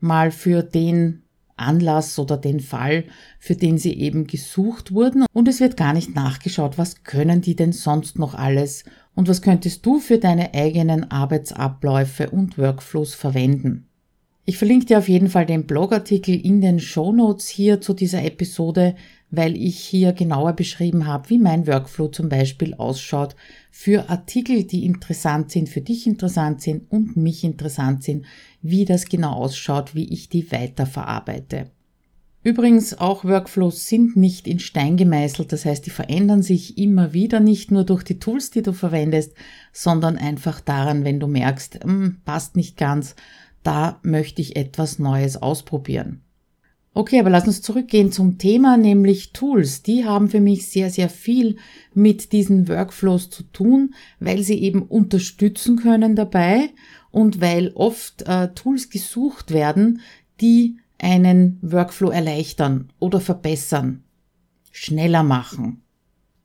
mal 0.00 0.30
für 0.30 0.62
den 0.62 1.21
Anlass 1.62 2.18
oder 2.18 2.36
den 2.36 2.60
Fall, 2.60 3.04
für 3.38 3.56
den 3.56 3.78
sie 3.78 3.98
eben 3.98 4.26
gesucht 4.26 4.92
wurden. 4.92 5.24
Und 5.32 5.48
es 5.48 5.60
wird 5.60 5.76
gar 5.76 5.92
nicht 5.92 6.14
nachgeschaut, 6.14 6.78
was 6.78 7.04
können 7.04 7.40
die 7.40 7.56
denn 7.56 7.72
sonst 7.72 8.18
noch 8.18 8.34
alles? 8.34 8.84
Und 9.14 9.28
was 9.28 9.42
könntest 9.42 9.84
du 9.84 9.98
für 9.98 10.18
deine 10.18 10.54
eigenen 10.54 11.10
Arbeitsabläufe 11.10 12.30
und 12.30 12.58
Workflows 12.58 13.14
verwenden. 13.14 13.88
Ich 14.44 14.58
verlinke 14.58 14.86
dir 14.86 14.98
auf 14.98 15.08
jeden 15.08 15.28
Fall 15.28 15.46
den 15.46 15.66
Blogartikel 15.66 16.34
in 16.34 16.60
den 16.60 16.80
Show 16.80 17.12
Notes 17.12 17.48
hier 17.48 17.80
zu 17.80 17.94
dieser 17.94 18.24
Episode, 18.24 18.96
weil 19.30 19.56
ich 19.56 19.78
hier 19.78 20.12
genauer 20.12 20.54
beschrieben 20.54 21.06
habe, 21.06 21.30
wie 21.30 21.38
mein 21.38 21.66
Workflow 21.68 22.08
zum 22.08 22.28
Beispiel 22.28 22.74
ausschaut 22.74 23.36
für 23.70 24.10
Artikel, 24.10 24.64
die 24.64 24.84
interessant 24.84 25.52
sind, 25.52 25.68
für 25.68 25.80
dich 25.80 26.08
interessant 26.08 26.60
sind 26.60 26.90
und 26.90 27.16
mich 27.16 27.44
interessant 27.44 28.02
sind, 28.02 28.26
wie 28.62 28.84
das 28.84 29.06
genau 29.06 29.32
ausschaut, 29.32 29.94
wie 29.94 30.12
ich 30.12 30.28
die 30.28 30.50
weiterverarbeite. 30.50 31.70
Übrigens, 32.44 32.98
auch 32.98 33.24
Workflows 33.24 33.86
sind 33.86 34.16
nicht 34.16 34.48
in 34.48 34.58
Stein 34.58 34.96
gemeißelt, 34.96 35.52
das 35.52 35.64
heißt, 35.64 35.86
die 35.86 35.90
verändern 35.90 36.42
sich 36.42 36.76
immer 36.76 37.12
wieder, 37.12 37.38
nicht 37.38 37.70
nur 37.70 37.84
durch 37.84 38.02
die 38.02 38.18
Tools, 38.18 38.50
die 38.50 38.62
du 38.62 38.72
verwendest, 38.72 39.34
sondern 39.72 40.18
einfach 40.18 40.60
daran, 40.60 41.04
wenn 41.04 41.20
du 41.20 41.28
merkst, 41.28 41.84
hm, 41.84 42.16
passt 42.24 42.56
nicht 42.56 42.76
ganz, 42.76 43.14
da 43.62 44.00
möchte 44.02 44.42
ich 44.42 44.56
etwas 44.56 44.98
Neues 44.98 45.40
ausprobieren. 45.40 46.22
Okay, 46.94 47.20
aber 47.20 47.30
lass 47.30 47.46
uns 47.46 47.62
zurückgehen 47.62 48.12
zum 48.12 48.36
Thema, 48.36 48.76
nämlich 48.76 49.32
Tools. 49.32 49.82
Die 49.82 50.04
haben 50.04 50.28
für 50.28 50.40
mich 50.40 50.68
sehr, 50.68 50.90
sehr 50.90 51.08
viel 51.08 51.56
mit 51.94 52.32
diesen 52.32 52.68
Workflows 52.68 53.30
zu 53.30 53.44
tun, 53.44 53.94
weil 54.20 54.42
sie 54.42 54.60
eben 54.60 54.82
unterstützen 54.82 55.76
können 55.76 56.16
dabei 56.16 56.68
und 57.12 57.40
weil 57.40 57.70
oft 57.74 58.22
äh, 58.22 58.52
Tools 58.54 58.90
gesucht 58.90 59.52
werden, 59.52 60.00
die 60.40 60.78
einen 60.98 61.58
Workflow 61.62 62.10
erleichtern 62.10 62.90
oder 62.98 63.20
verbessern, 63.20 64.02
schneller 64.72 65.22
machen. 65.22 65.82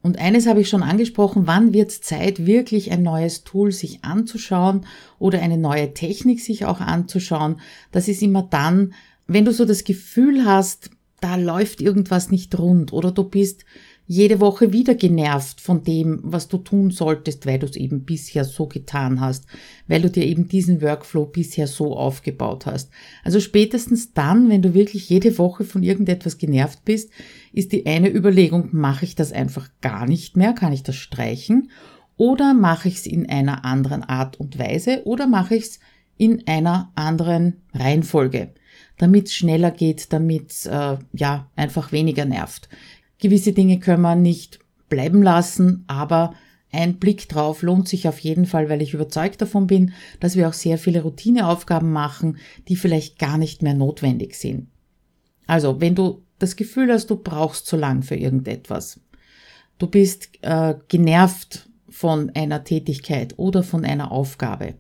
Und 0.02 0.20
eines 0.20 0.48
habe 0.48 0.62
ich 0.62 0.70
schon 0.70 0.84
angesprochen, 0.84 1.48
wann 1.48 1.74
wird 1.74 1.90
es 1.90 2.02
Zeit, 2.02 2.46
wirklich 2.46 2.92
ein 2.92 3.04
neues 3.04 3.44
Tool 3.44 3.72
sich 3.72 4.04
anzuschauen 4.04 4.86
oder 5.20 5.42
eine 5.42 5.58
neue 5.58 5.94
Technik 5.94 6.40
sich 6.40 6.66
auch 6.66 6.80
anzuschauen. 6.80 7.60
Das 7.92 8.08
ist 8.08 8.22
immer 8.22 8.44
dann, 8.44 8.94
wenn 9.26 9.46
du 9.46 9.52
so 9.52 9.66
das 9.66 9.84
Gefühl 9.84 10.46
hast, 10.46 10.92
da 11.20 11.36
läuft 11.36 11.82
irgendwas 11.82 12.30
nicht 12.30 12.58
rund 12.58 12.94
oder 12.94 13.12
du 13.12 13.24
bist 13.24 13.66
jede 14.08 14.40
Woche 14.40 14.72
wieder 14.72 14.96
genervt 14.96 15.60
von 15.60 15.84
dem, 15.84 16.22
was 16.24 16.48
du 16.48 16.58
tun 16.58 16.92
solltest, 16.92 17.46
weil 17.46 17.60
du 17.60 17.66
es 17.66 17.76
eben 17.76 18.06
bisher 18.06 18.46
so 18.46 18.66
getan 18.66 19.20
hast, 19.20 19.46
weil 19.88 20.02
du 20.02 20.10
dir 20.10 20.26
eben 20.26 20.48
diesen 20.48 20.82
Workflow 20.82 21.26
bisher 21.26 21.68
so 21.68 21.96
aufgebaut 21.96 22.66
hast. 22.66 22.90
Also 23.26 23.42
spätestens 23.42 24.14
dann, 24.14 24.50
wenn 24.50 24.62
du 24.62 24.74
wirklich 24.74 25.10
jede 25.10 25.38
Woche 25.38 25.66
von 25.66 25.84
irgendetwas 25.84 26.38
genervt 26.38 26.86
bist, 26.86 27.12
ist 27.52 27.74
die 27.74 27.86
eine 27.86 28.10
Überlegung, 28.10 28.70
mache 28.72 29.04
ich 29.04 29.16
das 29.16 29.34
einfach 29.34 29.70
gar 29.82 30.08
nicht 30.08 30.38
mehr, 30.38 30.54
kann 30.54 30.72
ich 30.72 30.84
das 30.84 30.96
streichen 30.96 31.70
oder 32.16 32.54
mache 32.54 32.88
ich 32.88 32.96
es 32.96 33.06
in 33.06 33.30
einer 33.30 33.66
anderen 33.66 34.04
Art 34.04 34.40
und 34.40 34.58
Weise 34.58 35.02
oder 35.04 35.28
mache 35.28 35.56
ich 35.56 35.64
es 35.64 35.80
in 36.18 36.48
einer 36.48 36.92
anderen 36.96 37.62
Reihenfolge, 37.74 38.54
damit 38.98 39.28
es 39.28 39.34
schneller 39.34 39.72
geht, 39.72 40.12
damit 40.14 40.66
äh, 40.66 40.98
ja 41.14 41.52
einfach 41.56 41.92
weniger 41.92 42.26
nervt. 42.26 42.70
Gewisse 43.20 43.54
Dinge 43.54 43.80
können 43.80 44.02
wir 44.02 44.16
nicht 44.16 44.60
bleiben 44.90 45.22
lassen, 45.22 45.84
aber 45.88 46.34
ein 46.72 46.98
Blick 46.98 47.30
drauf 47.30 47.62
lohnt 47.62 47.88
sich 47.88 48.08
auf 48.08 48.20
jeden 48.20 48.46
Fall, 48.46 48.70
weil 48.70 48.82
ich 48.82 48.94
überzeugt 48.94 49.42
davon 49.42 49.68
bin, 49.68 49.94
dass 50.20 50.36
wir 50.36 50.48
auch 50.48 50.54
sehr 50.54 50.78
viele 50.78 51.02
Routineaufgaben 51.02 51.92
machen, 51.92 52.38
die 52.68 52.76
vielleicht 52.76 53.20
gar 53.20 53.38
nicht 53.38 53.62
mehr 53.62 53.74
notwendig 53.74 54.36
sind. 54.36 54.68
Also, 55.48 55.80
wenn 55.80 55.96
du 55.96 56.24
das 56.40 56.56
Gefühl 56.56 56.92
hast, 56.92 57.10
du 57.10 57.16
brauchst 57.16 57.66
zu 57.66 57.78
lang 57.78 58.04
für 58.04 58.16
irgendetwas, 58.16 59.00
du 59.78 59.88
bist 59.88 60.30
äh, 60.42 60.76
genervt 60.88 61.70
von 61.90 62.32
einer 62.36 62.64
Tätigkeit 62.64 63.34
oder 63.38 63.64
von 63.64 63.86
einer 63.86 64.12
Aufgabe, 64.12 64.76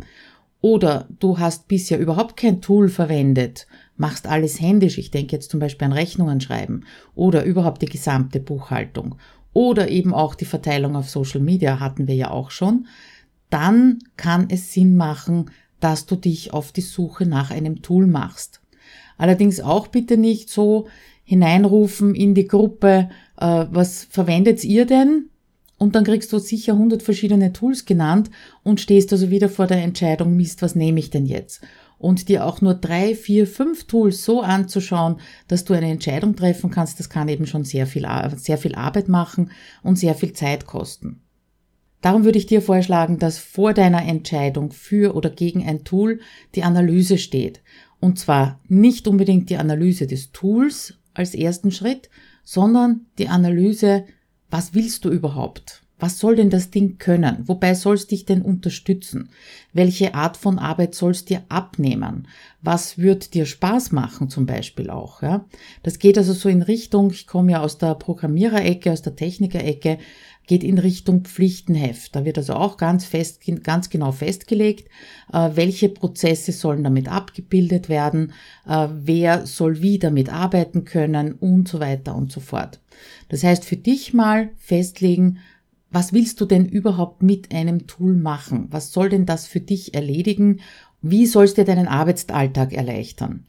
oder 0.59 1.07
du 1.19 1.39
hast 1.39 1.67
bisher 1.67 1.99
überhaupt 1.99 2.35
kein 2.35 2.61
Tool 2.61 2.89
verwendet, 2.89 3.67
machst 3.97 4.27
alles 4.27 4.61
händisch, 4.61 4.97
ich 4.97 5.11
denke 5.11 5.35
jetzt 5.35 5.51
zum 5.51 5.59
Beispiel 5.59 5.85
an 5.85 5.93
Rechnungen 5.93 6.39
schreiben 6.41 6.81
oder 7.15 7.43
überhaupt 7.43 7.81
die 7.81 7.87
gesamte 7.87 8.39
Buchhaltung 8.39 9.15
oder 9.53 9.89
eben 9.89 10.13
auch 10.13 10.35
die 10.35 10.45
Verteilung 10.45 10.95
auf 10.95 11.09
Social 11.09 11.41
Media 11.41 11.79
hatten 11.79 12.07
wir 12.07 12.15
ja 12.15 12.29
auch 12.29 12.51
schon, 12.51 12.85
dann 13.49 13.99
kann 14.15 14.47
es 14.49 14.71
Sinn 14.71 14.95
machen, 14.95 15.49
dass 15.79 16.05
du 16.05 16.15
dich 16.15 16.53
auf 16.53 16.71
die 16.71 16.81
Suche 16.81 17.25
nach 17.25 17.49
einem 17.49 17.81
Tool 17.81 18.07
machst. 18.07 18.61
Allerdings 19.17 19.59
auch 19.59 19.87
bitte 19.87 20.17
nicht 20.17 20.49
so 20.49 20.87
hineinrufen 21.23 22.13
in 22.13 22.35
die 22.35 22.47
Gruppe, 22.47 23.09
äh, 23.37 23.65
was 23.71 24.03
verwendet 24.03 24.63
ihr 24.63 24.85
denn? 24.85 25.29
Und 25.77 25.95
dann 25.95 26.03
kriegst 26.03 26.31
du 26.33 26.39
sicher 26.39 26.73
100 26.73 27.03
verschiedene 27.03 27.53
Tools 27.53 27.85
genannt 27.85 28.29
und 28.63 28.79
stehst 28.79 29.11
also 29.11 29.29
wieder 29.29 29.49
vor 29.49 29.67
der 29.67 29.83
Entscheidung, 29.83 30.35
Mist, 30.35 30.61
was 30.61 30.75
nehme 30.75 30.99
ich 30.99 31.09
denn 31.09 31.25
jetzt? 31.25 31.61
Und 31.97 32.29
dir 32.29 32.45
auch 32.45 32.61
nur 32.61 32.75
drei, 32.75 33.15
vier, 33.15 33.47
fünf 33.47 33.85
Tools 33.85 34.23
so 34.23 34.41
anzuschauen, 34.41 35.19
dass 35.47 35.65
du 35.65 35.73
eine 35.73 35.89
Entscheidung 35.89 36.35
treffen 36.35 36.69
kannst, 36.69 36.99
das 36.99 37.09
kann 37.09 37.27
eben 37.27 37.47
schon 37.47 37.63
sehr 37.63 37.87
viel, 37.87 38.07
sehr 38.35 38.57
viel 38.57 38.75
Arbeit 38.75 39.07
machen 39.09 39.51
und 39.81 39.97
sehr 39.97 40.13
viel 40.13 40.33
Zeit 40.33 40.65
kosten. 40.67 41.21
Darum 42.01 42.23
würde 42.23 42.37
ich 42.37 42.45
dir 42.45 42.61
vorschlagen, 42.61 43.17
dass 43.17 43.39
vor 43.39 43.73
deiner 43.73 44.05
Entscheidung 44.05 44.71
für 44.71 45.15
oder 45.15 45.31
gegen 45.31 45.67
ein 45.67 45.83
Tool 45.83 46.19
die 46.53 46.63
Analyse 46.63 47.17
steht. 47.17 47.61
Und 47.99 48.19
zwar 48.19 48.59
nicht 48.67 49.07
unbedingt 49.07 49.49
die 49.49 49.57
Analyse 49.57 50.05
des 50.05 50.31
Tools 50.31 50.93
als 51.15 51.33
ersten 51.33 51.71
Schritt, 51.71 52.09
sondern 52.43 53.07
die 53.17 53.27
Analyse 53.27 54.05
was 54.49 54.73
willst 54.73 55.03
du 55.03 55.09
überhaupt? 55.09 55.83
Was 55.99 56.19
soll 56.19 56.35
denn 56.35 56.51
das 56.51 56.69
Ding 56.69 56.97
können? 56.99 57.43
Wobei 57.47 57.73
soll 57.73 57.95
es 57.95 58.07
dich 58.07 58.25
denn 58.25 58.43
unterstützen? 58.43 59.29
Welche 59.73 60.13
Art 60.13 60.37
von 60.37 60.59
Arbeit 60.59 60.93
soll 60.93 61.11
es 61.11 61.25
dir 61.25 61.43
abnehmen? 61.49 62.27
Was 62.61 62.99
wird 62.99 63.33
dir 63.33 63.45
Spaß 63.45 63.91
machen 63.91 64.29
zum 64.29 64.45
Beispiel 64.45 64.89
auch? 64.89 65.23
Ja? 65.23 65.45
Das 65.81 65.97
geht 65.97 66.17
also 66.17 66.33
so 66.33 66.49
in 66.49 66.61
Richtung, 66.61 67.09
ich 67.11 67.25
komme 67.25 67.53
ja 67.53 67.61
aus 67.61 67.79
der 67.79 67.95
Programmiererecke, 67.95 68.91
aus 68.91 69.01
der 69.01 69.15
Technikerecke, 69.15 69.97
geht 70.47 70.63
in 70.63 70.79
Richtung 70.79 71.21
Pflichtenheft. 71.21 72.15
Da 72.15 72.25
wird 72.25 72.37
also 72.37 72.53
auch 72.53 72.77
ganz 72.77 73.05
fest, 73.05 73.41
ganz 73.63 73.89
genau 73.89 74.11
festgelegt, 74.11 74.89
äh, 75.31 75.49
welche 75.53 75.89
Prozesse 75.89 76.53
sollen 76.53 76.83
damit 76.83 77.09
abgebildet 77.09 77.89
werden, 77.89 78.33
äh, 78.67 78.87
wer 78.91 79.45
soll 79.45 79.81
wie 79.81 79.99
damit 79.99 80.31
arbeiten 80.31 80.85
können 80.85 81.33
und 81.33 81.67
so 81.67 81.79
weiter 81.79 82.15
und 82.15 82.31
so 82.31 82.39
fort. 82.39 82.79
Das 83.29 83.43
heißt, 83.43 83.65
für 83.65 83.77
dich 83.77 84.13
mal 84.13 84.49
festlegen, 84.57 85.39
was 85.89 86.13
willst 86.13 86.41
du 86.41 86.45
denn 86.45 86.65
überhaupt 86.65 87.23
mit 87.23 87.53
einem 87.53 87.87
Tool 87.87 88.13
machen? 88.15 88.67
Was 88.71 88.91
soll 88.91 89.09
denn 89.09 89.25
das 89.25 89.47
für 89.47 89.61
dich 89.61 89.93
erledigen? 89.93 90.59
Wie 91.01 91.25
sollst 91.25 91.57
du 91.57 91.63
deinen 91.63 91.87
Arbeitsalltag 91.87 92.73
erleichtern? 92.73 93.45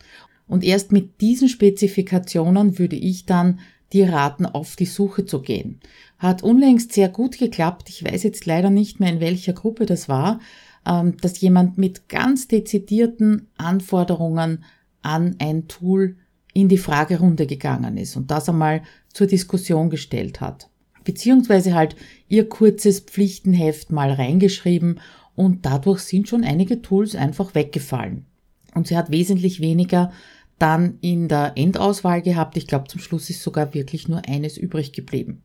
Und 0.46 0.64
erst 0.64 0.92
mit 0.92 1.20
diesen 1.20 1.48
Spezifikationen 1.48 2.78
würde 2.78 2.96
ich 2.96 3.26
dann 3.26 3.60
dir 3.92 4.12
raten, 4.12 4.46
auf 4.46 4.76
die 4.76 4.86
Suche 4.86 5.24
zu 5.24 5.40
gehen. 5.40 5.80
Hat 6.18 6.42
unlängst 6.42 6.92
sehr 6.92 7.08
gut 7.08 7.38
geklappt. 7.38 7.88
Ich 7.88 8.04
weiß 8.04 8.22
jetzt 8.22 8.46
leider 8.46 8.70
nicht 8.70 9.00
mehr, 9.00 9.12
in 9.12 9.20
welcher 9.20 9.52
Gruppe 9.52 9.86
das 9.86 10.08
war, 10.08 10.40
ähm, 10.86 11.16
dass 11.20 11.40
jemand 11.40 11.78
mit 11.78 12.08
ganz 12.08 12.48
dezidierten 12.48 13.48
Anforderungen 13.56 14.64
an 15.02 15.36
ein 15.38 15.68
Tool 15.68 16.16
in 16.52 16.68
die 16.68 16.78
Fragerunde 16.78 17.46
gegangen 17.46 17.96
ist 17.96 18.16
und 18.16 18.30
das 18.30 18.48
einmal 18.48 18.82
zur 19.12 19.26
Diskussion 19.26 19.90
gestellt 19.90 20.40
hat. 20.40 20.68
Beziehungsweise 21.08 21.72
halt 21.72 21.96
ihr 22.28 22.50
kurzes 22.50 23.00
Pflichtenheft 23.00 23.90
mal 23.90 24.12
reingeschrieben 24.12 25.00
und 25.34 25.64
dadurch 25.64 26.00
sind 26.00 26.28
schon 26.28 26.44
einige 26.44 26.82
Tools 26.82 27.14
einfach 27.14 27.54
weggefallen. 27.54 28.26
Und 28.74 28.88
sie 28.88 28.96
hat 28.98 29.10
wesentlich 29.10 29.62
weniger 29.62 30.12
dann 30.58 30.98
in 31.00 31.26
der 31.28 31.54
Endauswahl 31.56 32.20
gehabt. 32.20 32.58
Ich 32.58 32.66
glaube, 32.66 32.88
zum 32.88 33.00
Schluss 33.00 33.30
ist 33.30 33.42
sogar 33.42 33.72
wirklich 33.72 34.06
nur 34.06 34.28
eines 34.28 34.58
übrig 34.58 34.92
geblieben. 34.92 35.44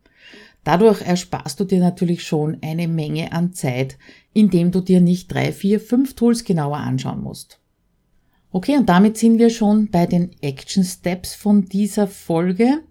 Dadurch 0.66 1.02
ersparst 1.02 1.62
du 1.62 1.64
dir 1.64 1.80
natürlich 1.80 2.26
schon 2.26 2.58
eine 2.62 2.90
Menge 2.90 3.32
an 3.32 3.54
Zeit, 3.54 3.98
indem 4.34 4.72
du 4.72 4.82
dir 4.82 5.00
nicht 5.00 5.34
drei, 5.34 5.54
vier, 5.54 5.80
fünf 5.80 6.14
Tools 6.14 6.44
genauer 6.44 6.80
anschauen 6.80 7.24
musst. 7.24 7.62
Okay, 8.52 8.76
und 8.76 8.90
damit 8.90 9.18
sind 9.18 9.40
wir 9.40 9.50
schon 9.50 9.88
bei 9.88 10.08
den 10.08 10.32
Action 10.42 10.84
Steps 10.84 11.34
von 11.34 11.64
dieser 11.70 12.08
Folge. 12.08 12.82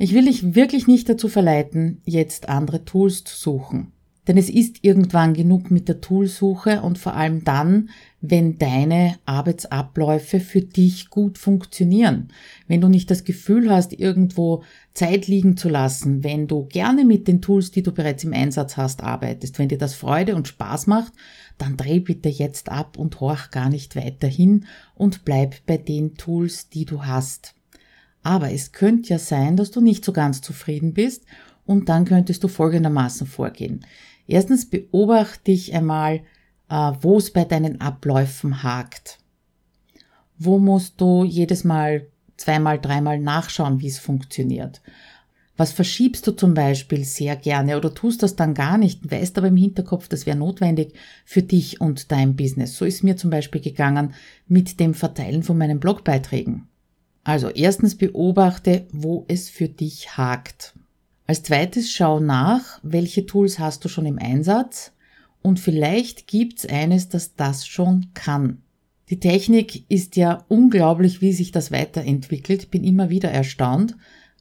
Ich 0.00 0.14
will 0.14 0.26
dich 0.26 0.54
wirklich 0.54 0.86
nicht 0.86 1.08
dazu 1.08 1.28
verleiten, 1.28 2.00
jetzt 2.04 2.48
andere 2.48 2.84
Tools 2.84 3.24
zu 3.24 3.34
suchen. 3.34 3.90
Denn 4.28 4.36
es 4.36 4.48
ist 4.48 4.84
irgendwann 4.84 5.34
genug 5.34 5.72
mit 5.72 5.88
der 5.88 6.00
Toolsuche 6.00 6.82
und 6.82 6.98
vor 6.98 7.14
allem 7.14 7.42
dann, 7.42 7.88
wenn 8.20 8.58
deine 8.58 9.16
Arbeitsabläufe 9.24 10.38
für 10.38 10.60
dich 10.60 11.10
gut 11.10 11.36
funktionieren. 11.36 12.28
Wenn 12.68 12.80
du 12.80 12.88
nicht 12.88 13.10
das 13.10 13.24
Gefühl 13.24 13.70
hast, 13.70 13.92
irgendwo 13.92 14.62
Zeit 14.92 15.26
liegen 15.26 15.56
zu 15.56 15.68
lassen, 15.68 16.22
wenn 16.22 16.46
du 16.46 16.66
gerne 16.66 17.04
mit 17.04 17.26
den 17.26 17.40
Tools, 17.40 17.72
die 17.72 17.82
du 17.82 17.90
bereits 17.90 18.22
im 18.22 18.34
Einsatz 18.34 18.76
hast, 18.76 19.02
arbeitest, 19.02 19.58
wenn 19.58 19.68
dir 19.68 19.78
das 19.78 19.94
Freude 19.94 20.36
und 20.36 20.46
Spaß 20.46 20.86
macht, 20.86 21.12
dann 21.56 21.76
dreh 21.76 21.98
bitte 21.98 22.28
jetzt 22.28 22.68
ab 22.68 22.98
und 22.98 23.18
horch 23.18 23.50
gar 23.50 23.68
nicht 23.68 23.96
weiter 23.96 24.28
hin 24.28 24.66
und 24.94 25.24
bleib 25.24 25.66
bei 25.66 25.76
den 25.76 26.14
Tools, 26.14 26.68
die 26.68 26.84
du 26.84 27.04
hast. 27.04 27.57
Aber 28.22 28.52
es 28.52 28.72
könnte 28.72 29.10
ja 29.10 29.18
sein, 29.18 29.56
dass 29.56 29.70
du 29.70 29.80
nicht 29.80 30.04
so 30.04 30.12
ganz 30.12 30.40
zufrieden 30.40 30.92
bist 30.92 31.24
und 31.64 31.88
dann 31.88 32.04
könntest 32.04 32.42
du 32.44 32.48
folgendermaßen 32.48 33.26
vorgehen. 33.26 33.84
Erstens 34.26 34.68
beobachte 34.68 35.44
dich 35.44 35.74
einmal, 35.74 36.22
äh, 36.68 36.92
wo 37.00 37.18
es 37.18 37.32
bei 37.32 37.44
deinen 37.44 37.80
Abläufen 37.80 38.62
hakt. 38.62 39.18
Wo 40.38 40.58
musst 40.58 41.00
du 41.00 41.24
jedes 41.24 41.64
Mal 41.64 42.06
zweimal, 42.36 42.80
dreimal 42.80 43.18
nachschauen, 43.18 43.80
wie 43.80 43.88
es 43.88 43.98
funktioniert? 43.98 44.80
Was 45.56 45.72
verschiebst 45.72 46.24
du 46.24 46.30
zum 46.30 46.54
Beispiel 46.54 47.04
sehr 47.04 47.34
gerne 47.34 47.76
oder 47.76 47.92
tust 47.92 48.22
das 48.22 48.36
dann 48.36 48.54
gar 48.54 48.78
nicht, 48.78 49.10
weißt 49.10 49.38
aber 49.38 49.48
im 49.48 49.56
Hinterkopf, 49.56 50.06
das 50.06 50.24
wäre 50.24 50.38
notwendig 50.38 50.94
für 51.24 51.42
dich 51.42 51.80
und 51.80 52.12
dein 52.12 52.36
Business. 52.36 52.76
So 52.76 52.84
ist 52.84 53.02
mir 53.02 53.16
zum 53.16 53.30
Beispiel 53.30 53.60
gegangen 53.60 54.14
mit 54.46 54.78
dem 54.78 54.94
Verteilen 54.94 55.42
von 55.42 55.58
meinen 55.58 55.80
Blogbeiträgen. 55.80 56.68
Also 57.28 57.50
erstens 57.50 57.94
beobachte, 57.94 58.86
wo 58.90 59.26
es 59.28 59.50
für 59.50 59.68
dich 59.68 60.16
hakt. 60.16 60.72
Als 61.26 61.42
zweites 61.42 61.92
schau 61.92 62.20
nach, 62.20 62.80
welche 62.82 63.26
Tools 63.26 63.58
hast 63.58 63.84
du 63.84 63.90
schon 63.90 64.06
im 64.06 64.18
Einsatz 64.18 64.92
und 65.42 65.60
vielleicht 65.60 66.26
gibt's 66.26 66.64
eines, 66.64 67.10
das 67.10 67.34
das 67.34 67.66
schon 67.66 68.06
kann. 68.14 68.62
Die 69.10 69.20
Technik 69.20 69.84
ist 69.90 70.16
ja 70.16 70.46
unglaublich, 70.48 71.20
wie 71.20 71.34
sich 71.34 71.52
das 71.52 71.70
weiterentwickelt. 71.70 72.70
Bin 72.70 72.82
immer 72.82 73.10
wieder 73.10 73.30
erstaunt. 73.30 73.94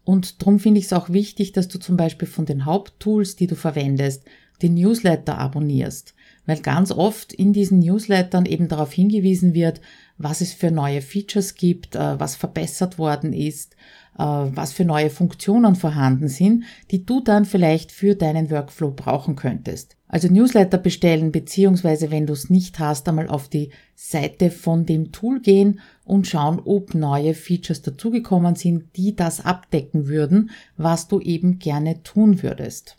Und 0.05 0.41
darum 0.41 0.57
finde 0.57 0.79
ich 0.79 0.85
es 0.85 0.93
auch 0.93 1.09
wichtig, 1.09 1.51
dass 1.51 1.67
du 1.67 1.79
zum 1.79 1.97
Beispiel 1.97 2.29
von 2.29 2.45
den 2.45 2.63
Haupttools, 2.63 3.35
die 3.35 3.47
du 3.47 3.55
verwendest, 3.55 4.23
den 4.61 4.75
Newsletter 4.75 5.37
abonnierst. 5.37 6.13
Weil 6.45 6.61
ganz 6.61 6.93
oft 6.93 7.33
in 7.33 7.51
diesen 7.51 7.79
Newslettern 7.79 8.45
eben 8.45 8.69
darauf 8.69 8.93
hingewiesen 8.93 9.53
wird, 9.53 9.81
was 10.17 10.41
es 10.41 10.53
für 10.53 10.71
neue 10.71 11.01
Features 11.01 11.55
gibt, 11.55 11.95
äh, 11.95 12.19
was 12.19 12.35
verbessert 12.35 12.97
worden 12.97 13.33
ist, 13.33 13.75
äh, 14.17 14.23
was 14.23 14.73
für 14.73 14.85
neue 14.85 15.09
Funktionen 15.09 15.75
vorhanden 15.75 16.27
sind, 16.27 16.63
die 16.91 17.05
du 17.05 17.21
dann 17.21 17.45
vielleicht 17.45 17.91
für 17.91 18.15
deinen 18.15 18.49
Workflow 18.49 18.91
brauchen 18.91 19.35
könntest. 19.35 19.95
Also 20.07 20.29
Newsletter 20.29 20.77
bestellen, 20.77 21.31
beziehungsweise 21.31 22.11
wenn 22.11 22.25
du 22.25 22.33
es 22.33 22.49
nicht 22.49 22.79
hast, 22.79 23.07
einmal 23.09 23.27
auf 23.27 23.49
die 23.49 23.71
Seite 23.93 24.51
von 24.51 24.85
dem 24.85 25.11
Tool 25.11 25.41
gehen 25.41 25.81
und 26.05 26.27
schauen, 26.27 26.61
ob 26.63 26.95
neue 26.95 27.33
Features 27.33 27.81
dazugekommen 27.81 28.55
sind, 28.55 28.95
die 28.95 29.15
das 29.15 29.43
abdecken 29.43 30.07
würden, 30.07 30.51
was 30.77 31.09
du 31.09 31.19
eben 31.19 31.59
gerne 31.59 32.03
tun 32.03 32.41
würdest. 32.41 32.95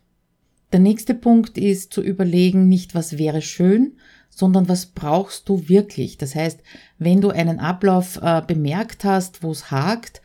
Der 0.70 0.80
nächste 0.80 1.14
Punkt 1.14 1.56
ist 1.56 1.94
zu 1.94 2.02
überlegen, 2.02 2.68
nicht 2.68 2.94
was 2.94 3.16
wäre 3.16 3.40
schön, 3.40 3.96
sondern 4.38 4.68
was 4.68 4.86
brauchst 4.86 5.48
du 5.48 5.68
wirklich. 5.68 6.16
Das 6.16 6.36
heißt, 6.36 6.60
wenn 6.98 7.20
du 7.20 7.30
einen 7.30 7.58
Ablauf 7.58 8.20
äh, 8.22 8.40
bemerkt 8.46 9.02
hast, 9.02 9.42
wo 9.42 9.50
es 9.50 9.72
hakt, 9.72 10.22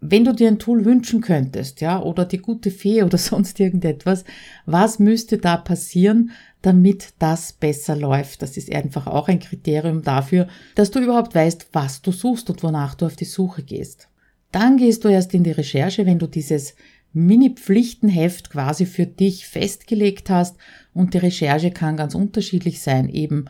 wenn 0.00 0.24
du 0.24 0.32
dir 0.32 0.48
ein 0.48 0.58
Tool 0.58 0.86
wünschen 0.86 1.20
könntest, 1.20 1.82
ja, 1.82 2.00
oder 2.00 2.24
die 2.24 2.38
gute 2.38 2.70
Fee 2.70 3.02
oder 3.02 3.18
sonst 3.18 3.60
irgendetwas, 3.60 4.24
was 4.64 4.98
müsste 4.98 5.36
da 5.36 5.58
passieren, 5.58 6.30
damit 6.62 7.12
das 7.18 7.52
besser 7.52 7.96
läuft? 7.96 8.40
Das 8.40 8.56
ist 8.56 8.74
einfach 8.74 9.06
auch 9.06 9.28
ein 9.28 9.40
Kriterium 9.40 10.00
dafür, 10.00 10.48
dass 10.74 10.90
du 10.90 11.00
überhaupt 11.00 11.34
weißt, 11.34 11.68
was 11.72 12.00
du 12.00 12.12
suchst 12.12 12.48
und 12.48 12.62
wonach 12.62 12.94
du 12.94 13.04
auf 13.04 13.16
die 13.16 13.26
Suche 13.26 13.62
gehst. 13.62 14.08
Dann 14.52 14.78
gehst 14.78 15.04
du 15.04 15.08
erst 15.08 15.34
in 15.34 15.44
die 15.44 15.50
Recherche, 15.50 16.06
wenn 16.06 16.18
du 16.18 16.28
dieses 16.28 16.76
Mini-Pflichtenheft 17.14 18.50
quasi 18.50 18.86
für 18.86 19.06
dich 19.06 19.46
festgelegt 19.46 20.30
hast 20.30 20.56
und 20.92 21.14
die 21.14 21.18
Recherche 21.18 21.70
kann 21.70 21.96
ganz 21.96 22.14
unterschiedlich 22.14 22.82
sein, 22.82 23.08
eben 23.08 23.46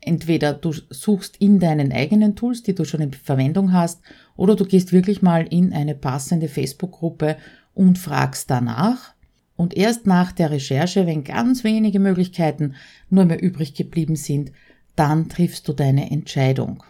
entweder 0.00 0.52
du 0.52 0.72
suchst 0.90 1.36
in 1.38 1.58
deinen 1.58 1.92
eigenen 1.92 2.36
Tools, 2.36 2.62
die 2.62 2.74
du 2.74 2.84
schon 2.84 3.00
in 3.00 3.12
Verwendung 3.12 3.72
hast, 3.72 4.00
oder 4.36 4.56
du 4.56 4.64
gehst 4.64 4.92
wirklich 4.92 5.22
mal 5.22 5.46
in 5.46 5.72
eine 5.72 5.94
passende 5.94 6.48
Facebook-Gruppe 6.48 7.36
und 7.74 7.98
fragst 7.98 8.50
danach. 8.50 9.14
Und 9.56 9.76
erst 9.76 10.06
nach 10.06 10.30
der 10.30 10.50
Recherche, 10.50 11.06
wenn 11.06 11.24
ganz 11.24 11.64
wenige 11.64 11.98
Möglichkeiten 11.98 12.74
nur 13.10 13.24
mehr 13.24 13.42
übrig 13.42 13.74
geblieben 13.74 14.14
sind, 14.14 14.52
dann 14.94 15.28
triffst 15.28 15.66
du 15.66 15.72
deine 15.72 16.10
Entscheidung. 16.10 16.84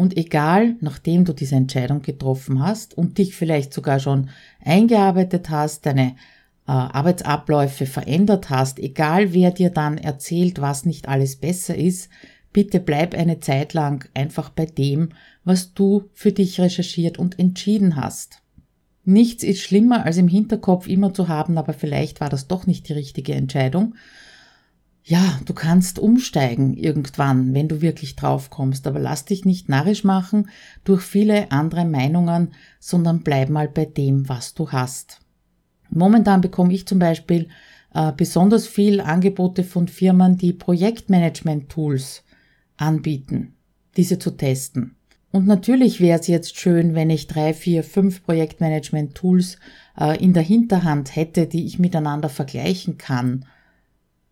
Und 0.00 0.16
egal, 0.16 0.76
nachdem 0.80 1.26
du 1.26 1.34
diese 1.34 1.56
Entscheidung 1.56 2.00
getroffen 2.00 2.62
hast 2.62 2.96
und 2.96 3.18
dich 3.18 3.36
vielleicht 3.36 3.74
sogar 3.74 4.00
schon 4.00 4.30
eingearbeitet 4.64 5.50
hast, 5.50 5.84
deine 5.84 6.12
äh, 6.66 6.72
Arbeitsabläufe 6.72 7.84
verändert 7.84 8.48
hast, 8.48 8.78
egal 8.78 9.34
wer 9.34 9.50
dir 9.50 9.68
dann 9.68 9.98
erzählt, 9.98 10.58
was 10.58 10.86
nicht 10.86 11.06
alles 11.06 11.36
besser 11.36 11.76
ist, 11.76 12.08
bitte 12.50 12.80
bleib 12.80 13.14
eine 13.14 13.40
Zeit 13.40 13.74
lang 13.74 14.08
einfach 14.14 14.48
bei 14.48 14.64
dem, 14.64 15.10
was 15.44 15.74
du 15.74 16.08
für 16.14 16.32
dich 16.32 16.58
recherchiert 16.58 17.18
und 17.18 17.38
entschieden 17.38 17.96
hast. 17.96 18.40
Nichts 19.04 19.42
ist 19.42 19.60
schlimmer, 19.60 20.06
als 20.06 20.16
im 20.16 20.28
Hinterkopf 20.28 20.88
immer 20.88 21.12
zu 21.12 21.28
haben, 21.28 21.58
aber 21.58 21.74
vielleicht 21.74 22.22
war 22.22 22.30
das 22.30 22.46
doch 22.46 22.66
nicht 22.66 22.88
die 22.88 22.94
richtige 22.94 23.34
Entscheidung. 23.34 23.96
Ja, 25.02 25.40
du 25.46 25.54
kannst 25.54 25.98
umsteigen 25.98 26.74
irgendwann, 26.74 27.54
wenn 27.54 27.68
du 27.68 27.80
wirklich 27.80 28.16
drauf 28.16 28.50
kommst, 28.50 28.86
aber 28.86 29.00
lass 29.00 29.24
dich 29.24 29.44
nicht 29.44 29.68
narrisch 29.68 30.04
machen 30.04 30.50
durch 30.84 31.02
viele 31.02 31.50
andere 31.50 31.84
Meinungen, 31.84 32.52
sondern 32.78 33.22
bleib 33.22 33.48
mal 33.48 33.68
bei 33.68 33.86
dem, 33.86 34.28
was 34.28 34.54
du 34.54 34.70
hast. 34.70 35.20
Momentan 35.88 36.40
bekomme 36.40 36.72
ich 36.72 36.86
zum 36.86 36.98
Beispiel 36.98 37.48
äh, 37.94 38.12
besonders 38.16 38.66
viel 38.66 39.00
Angebote 39.00 39.64
von 39.64 39.88
Firmen, 39.88 40.36
die 40.36 40.52
Projektmanagement-Tools 40.52 42.22
anbieten, 42.76 43.54
diese 43.96 44.18
zu 44.18 44.30
testen. 44.32 44.96
Und 45.32 45.46
natürlich 45.46 46.00
wäre 46.00 46.18
es 46.18 46.26
jetzt 46.26 46.56
schön, 46.56 46.94
wenn 46.94 47.10
ich 47.10 47.26
drei, 47.26 47.54
vier, 47.54 47.84
fünf 47.84 48.24
Projektmanagement-Tools 48.24 49.58
äh, 49.98 50.22
in 50.22 50.32
der 50.32 50.42
Hinterhand 50.42 51.14
hätte, 51.14 51.46
die 51.46 51.66
ich 51.66 51.78
miteinander 51.78 52.28
vergleichen 52.28 52.98
kann. 52.98 53.46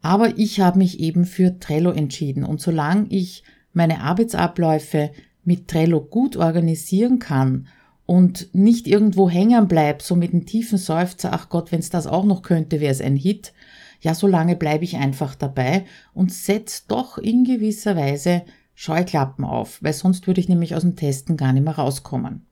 Aber 0.01 0.39
ich 0.39 0.61
habe 0.61 0.79
mich 0.79 1.01
eben 1.01 1.25
für 1.25 1.59
Trello 1.59 1.91
entschieden 1.91 2.45
und 2.45 2.61
solange 2.61 3.07
ich 3.11 3.43
meine 3.73 4.01
Arbeitsabläufe 4.01 5.11
mit 5.45 5.69
Trello 5.69 6.01
gut 6.01 6.37
organisieren 6.37 7.19
kann 7.19 7.69
und 8.07 8.55
nicht 8.55 8.87
irgendwo 8.87 9.29
hängen 9.29 9.69
bleibt, 9.69 10.03
so 10.03 10.17
mit 10.17 10.33
einem 10.33 10.47
tiefen 10.47 10.79
Seufzer, 10.79 11.33
ach 11.33 11.49
Gott, 11.49 11.73
wenn's 11.73 11.91
das 11.91 12.07
auch 12.07 12.25
noch 12.25 12.43
könnte, 12.43 12.81
wäre 12.81 12.93
es 12.93 13.01
ein 13.01 13.17
Hit. 13.17 13.53
Ja, 14.01 14.15
so 14.15 14.27
lange 14.27 14.57
bleibe 14.57 14.85
ich 14.85 14.97
einfach 14.97 15.35
dabei 15.35 15.85
und 16.15 16.33
setz 16.33 16.87
doch 16.87 17.19
in 17.19 17.45
gewisser 17.45 17.97
Weise 17.97 18.43
Scheuklappen 18.75 19.45
auf, 19.45 19.83
weil 19.83 19.93
sonst 19.93 20.27
würde 20.27 20.41
ich 20.41 20.49
nämlich 20.49 20.75
aus 20.75 20.83
dem 20.83 20.97
Testen 20.97 21.37
gar 21.37 21.53
nicht 21.53 21.65
mehr 21.65 21.77
rauskommen. 21.77 22.48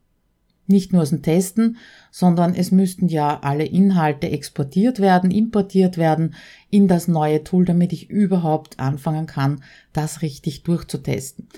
Nicht 0.67 0.93
nur 0.93 1.03
aus 1.03 1.11
dem 1.11 1.23
Testen, 1.23 1.77
sondern 2.11 2.55
es 2.55 2.73
müssten 2.73 3.09
ja 3.09 3.41
alle 3.41 3.65
Inhalte 3.65 4.31
exportiert 4.31 5.01
werden, 5.01 5.31
importiert 5.31 5.97
werden 5.97 6.35
in 6.71 6.89
das 6.89 7.09
neue 7.09 7.45
Tool, 7.45 7.65
damit 7.65 7.93
ich 7.93 8.11
überhaupt 8.11 8.81
anfangen 8.81 9.27
kann, 9.27 9.63
das 9.93 10.23
richtig 10.23 10.63
durchzutesten. 10.65 11.49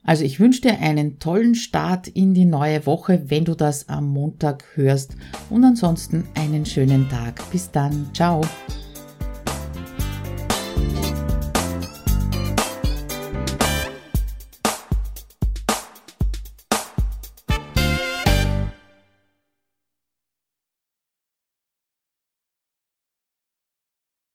Also 0.03 0.23
ich 0.23 0.39
wünsche 0.39 0.61
dir 0.61 0.79
einen 0.79 1.17
tollen 1.17 1.55
Start 1.55 2.07
in 2.07 2.35
die 2.35 2.45
neue 2.45 2.85
Woche, 2.85 3.23
wenn 3.29 3.45
du 3.45 3.55
das 3.55 3.89
am 3.89 4.07
Montag 4.07 4.63
hörst 4.75 5.15
und 5.49 5.63
ansonsten 5.63 6.27
einen 6.35 6.63
schönen 6.65 7.09
Tag. 7.09 7.41
Bis 7.51 7.71
dann. 7.71 8.11
Ciao. 8.13 8.41